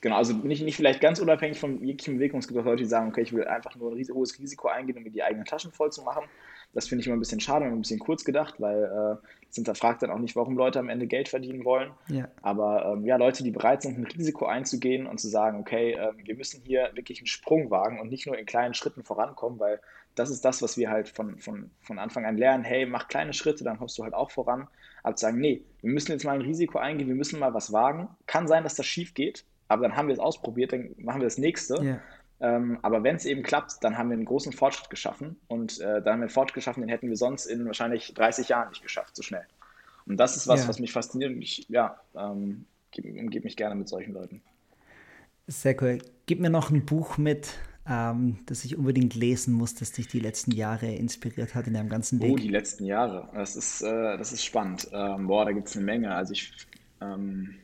[0.00, 2.40] genau, also nicht, nicht vielleicht ganz unabhängig von jeglichem Bewegung.
[2.40, 4.96] Es gibt auch Leute, die sagen, okay, ich will einfach nur ein hohes Risiko eingehen,
[4.96, 6.24] um mir die eigenen Taschen voll zu machen.
[6.72, 9.56] Das finde ich immer ein bisschen schade und ein bisschen kurz gedacht, weil äh, es
[9.56, 11.90] hinterfragt dann auch nicht, warum Leute am Ende Geld verdienen wollen.
[12.08, 12.28] Ja.
[12.42, 16.12] Aber ähm, ja, Leute, die bereit sind, ein Risiko einzugehen und zu sagen, okay, äh,
[16.24, 19.80] wir müssen hier wirklich einen Sprung wagen und nicht nur in kleinen Schritten vorankommen, weil
[20.14, 22.64] das ist das, was wir halt von, von, von Anfang an lernen.
[22.64, 24.68] Hey, mach kleine Schritte, dann kommst du halt auch voran.
[25.02, 27.72] Aber zu sagen, nee, wir müssen jetzt mal ein Risiko eingehen, wir müssen mal was
[27.72, 28.08] wagen.
[28.26, 31.26] Kann sein, dass das schief geht, aber dann haben wir es ausprobiert, dann machen wir
[31.26, 31.80] das nächste.
[31.80, 32.00] Yeah.
[32.40, 36.02] Ähm, aber wenn es eben klappt, dann haben wir einen großen Fortschritt geschaffen und äh,
[36.02, 38.82] dann haben wir einen Fortschritt geschaffen, den hätten wir sonst in wahrscheinlich 30 Jahren nicht
[38.82, 39.44] geschafft, so schnell.
[40.06, 40.68] Und das ist was, ja.
[40.68, 42.64] was mich fasziniert und ich, ja, ähm,
[42.96, 44.42] umgebe mich gerne mit solchen Leuten.
[45.46, 45.98] Sehr cool.
[46.26, 47.54] Gib mir noch ein Buch mit,
[47.88, 51.88] ähm, das ich unbedingt lesen muss, das dich die letzten Jahre inspiriert hat in deinem
[51.88, 52.32] ganzen Weg.
[52.32, 53.28] Oh, die letzten Jahre.
[53.34, 54.88] Das ist, äh, das ist spannend.
[54.92, 56.12] Ähm, boah, da gibt es eine Menge.
[56.12, 56.52] Also ich
[57.00, 57.54] ähm,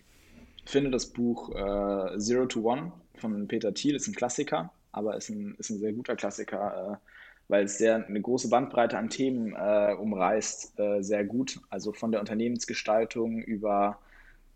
[0.67, 5.31] finde das Buch äh, Zero to One von Peter Thiel ist ein Klassiker, aber ist
[5.31, 7.07] ein, ist ein sehr guter Klassiker, äh,
[7.49, 11.61] weil es sehr eine große Bandbreite an Themen äh, umreißt, äh, sehr gut.
[11.71, 13.99] Also von der Unternehmensgestaltung über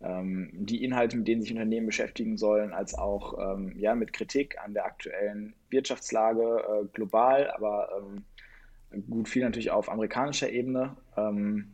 [0.01, 4.57] ähm, die Inhalte, mit denen sich Unternehmen beschäftigen sollen, als auch ähm, ja, mit Kritik
[4.63, 10.97] an der aktuellen Wirtschaftslage äh, global, aber ähm, gut viel natürlich auf amerikanischer Ebene.
[11.15, 11.71] Ähm,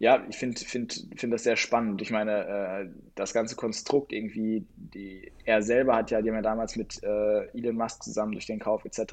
[0.00, 2.00] ja, ich finde find, find das sehr spannend.
[2.00, 6.42] Ich meine, äh, das ganze Konstrukt irgendwie, die, er selber hat ja, die haben ja
[6.42, 9.12] damals mit äh, Elon Musk zusammen durch den Kauf etc.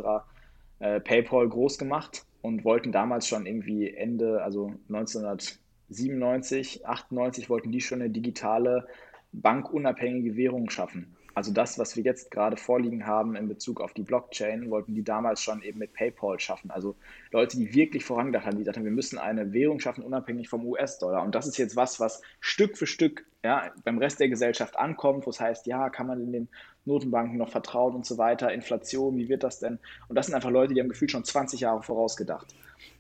[0.80, 7.82] Äh, PayPal groß gemacht und wollten damals schon irgendwie Ende, also 1997, 98 wollten die
[7.82, 8.88] schon eine digitale,
[9.34, 11.17] bankunabhängige Währung schaffen.
[11.38, 15.04] Also das, was wir jetzt gerade vorliegen haben in Bezug auf die Blockchain, wollten die
[15.04, 16.72] damals schon eben mit PayPal schaffen.
[16.72, 16.96] Also
[17.32, 21.22] Leute, die wirklich vorangedacht haben, die dachten, wir müssen eine Währung schaffen, unabhängig vom US-Dollar.
[21.22, 25.28] Und das ist jetzt was, was Stück für Stück ja, beim Rest der Gesellschaft ankommt,
[25.28, 26.50] wo es heißt, ja, kann man in den
[26.86, 29.78] Notenbanken noch vertrauen und so weiter, Inflation, wie wird das denn?
[30.08, 32.56] Und das sind einfach Leute, die haben gefühlt schon 20 Jahre vorausgedacht.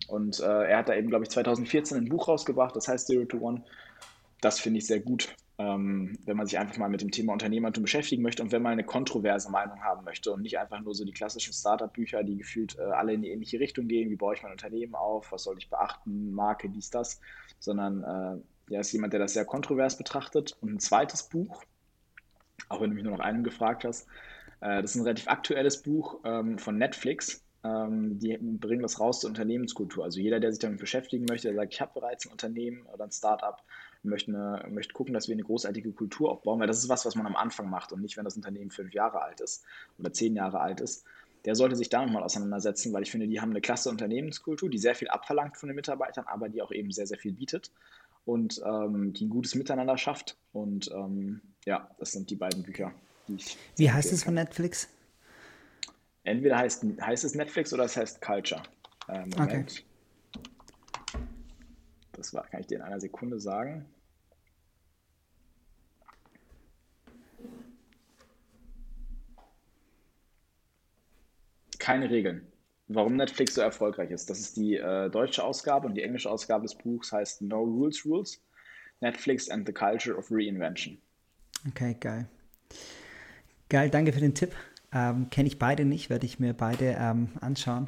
[0.10, 3.26] Und äh, er hat da eben, glaube ich, 2014 ein Buch rausgebracht, das heißt Zero
[3.26, 3.64] to One.
[4.42, 7.84] Das finde ich sehr gut ähm, wenn man sich einfach mal mit dem Thema Unternehmertum
[7.84, 11.04] beschäftigen möchte und wenn man eine kontroverse Meinung haben möchte und nicht einfach nur so
[11.04, 14.44] die klassischen Startup-Bücher, die gefühlt äh, alle in die ähnliche Richtung gehen, wie baue ich
[14.44, 17.20] mein Unternehmen auf, was soll ich beachten, Marke, dies, das,
[17.60, 20.56] sondern äh, ja, ist jemand, der das sehr kontrovers betrachtet.
[20.62, 21.64] Und ein zweites Buch,
[22.70, 24.08] auch wenn du mich nur nach einem gefragt hast,
[24.62, 29.22] äh, das ist ein relativ aktuelles Buch ähm, von Netflix, ähm, die bringen das raus
[29.22, 30.04] zur Unternehmenskultur.
[30.04, 33.06] Also jeder, der sich damit beschäftigen möchte, der sagt, ich habe bereits ein Unternehmen oder
[33.06, 33.58] ein Startup,
[34.08, 37.16] möchte, eine, möchte gucken, dass wir eine großartige Kultur aufbauen, weil das ist was, was
[37.16, 39.64] man am Anfang macht und nicht, wenn das Unternehmen fünf Jahre alt ist
[40.00, 41.06] oder zehn Jahre alt ist.
[41.46, 44.78] Der sollte sich damit mal auseinandersetzen, weil ich finde, die haben eine klasse Unternehmenskultur, die
[44.78, 47.72] sehr viel abverlangt von den Mitarbeitern, aber die auch eben sehr, sehr viel bietet
[48.26, 50.38] und ähm, die ein gutes Miteinander schafft.
[50.52, 52.92] Und ähm, ja, das sind die beiden Bücher,
[53.28, 53.58] die ich.
[53.78, 54.90] Wie heißt es von Netflix?
[56.24, 58.62] Entweder heißt, heißt es Netflix oder es heißt Culture.
[59.08, 59.86] Äh, Moment.
[60.32, 60.42] Okay.
[62.12, 63.86] Das war, kann ich dir in einer Sekunde sagen.
[71.88, 72.42] Keine Regeln.
[72.90, 74.30] Warum Netflix so erfolgreich ist.
[74.30, 78.06] Das ist die äh, deutsche Ausgabe und die englische Ausgabe des Buchs heißt No Rules
[78.06, 78.44] Rules.
[79.00, 80.98] Netflix and the Culture of Reinvention.
[81.70, 82.28] Okay, geil.
[83.70, 84.54] Geil, danke für den Tipp.
[84.94, 87.88] Ähm, Kenne ich beide nicht, werde ich mir beide ähm, anschauen.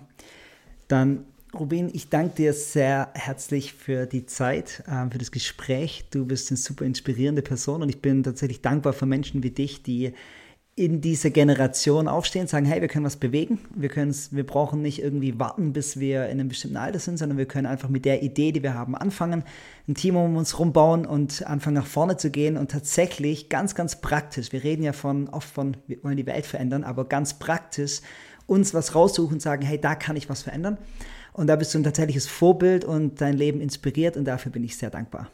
[0.88, 6.06] Dann Rubin, ich danke dir sehr herzlich für die Zeit, äh, für das Gespräch.
[6.10, 9.84] Du bist eine super inspirierende Person und ich bin tatsächlich dankbar für Menschen wie dich,
[9.84, 10.14] die
[10.80, 15.38] in dieser Generation aufstehen, sagen, hey, wir können was bewegen, wir, wir brauchen nicht irgendwie
[15.38, 18.54] warten, bis wir in einem bestimmten Alter sind, sondern wir können einfach mit der Idee,
[18.54, 19.44] die wir haben, anfangen,
[19.90, 24.00] ein Team um uns rumbauen und anfangen nach vorne zu gehen und tatsächlich ganz, ganz
[24.00, 28.00] praktisch, wir reden ja von, oft von, wir wollen die Welt verändern, aber ganz praktisch
[28.48, 30.78] uns was raussuchen und sagen, hey, da kann ich was verändern.
[31.34, 34.78] Und da bist du ein tatsächliches Vorbild und dein Leben inspiriert und dafür bin ich
[34.78, 35.30] sehr dankbar.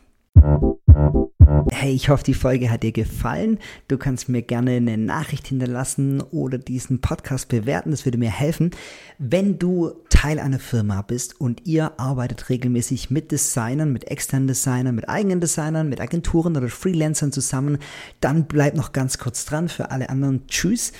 [1.78, 3.60] Hey, ich hoffe, die Folge hat dir gefallen.
[3.90, 7.92] Du kannst mir gerne eine Nachricht hinterlassen oder diesen Podcast bewerten.
[7.92, 8.72] Das würde mir helfen.
[9.20, 14.96] Wenn du Teil einer Firma bist und ihr arbeitet regelmäßig mit Designern, mit externen Designern,
[14.96, 17.80] mit eigenen Designern, mit Agenturen oder Freelancern zusammen,
[18.22, 19.68] dann bleib noch ganz kurz dran.
[19.68, 20.94] Für alle anderen, tschüss.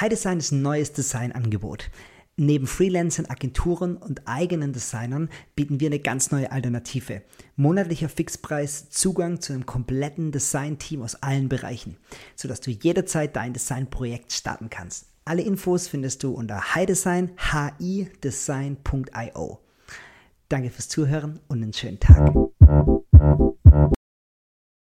[0.00, 1.90] High Design ist ein neues Designangebot.
[2.36, 7.20] Neben Freelancern, Agenturen und eigenen Designern bieten wir eine ganz neue Alternative.
[7.56, 11.98] Monatlicher Fixpreis, Zugang zu einem kompletten Design-Team aus allen Bereichen,
[12.34, 15.08] sodass du jederzeit dein Designprojekt starten kannst.
[15.24, 17.32] Alle Infos findest du unter hidesign,
[17.78, 19.58] hidesign.io.
[20.48, 22.32] Danke fürs Zuhören und einen schönen Tag.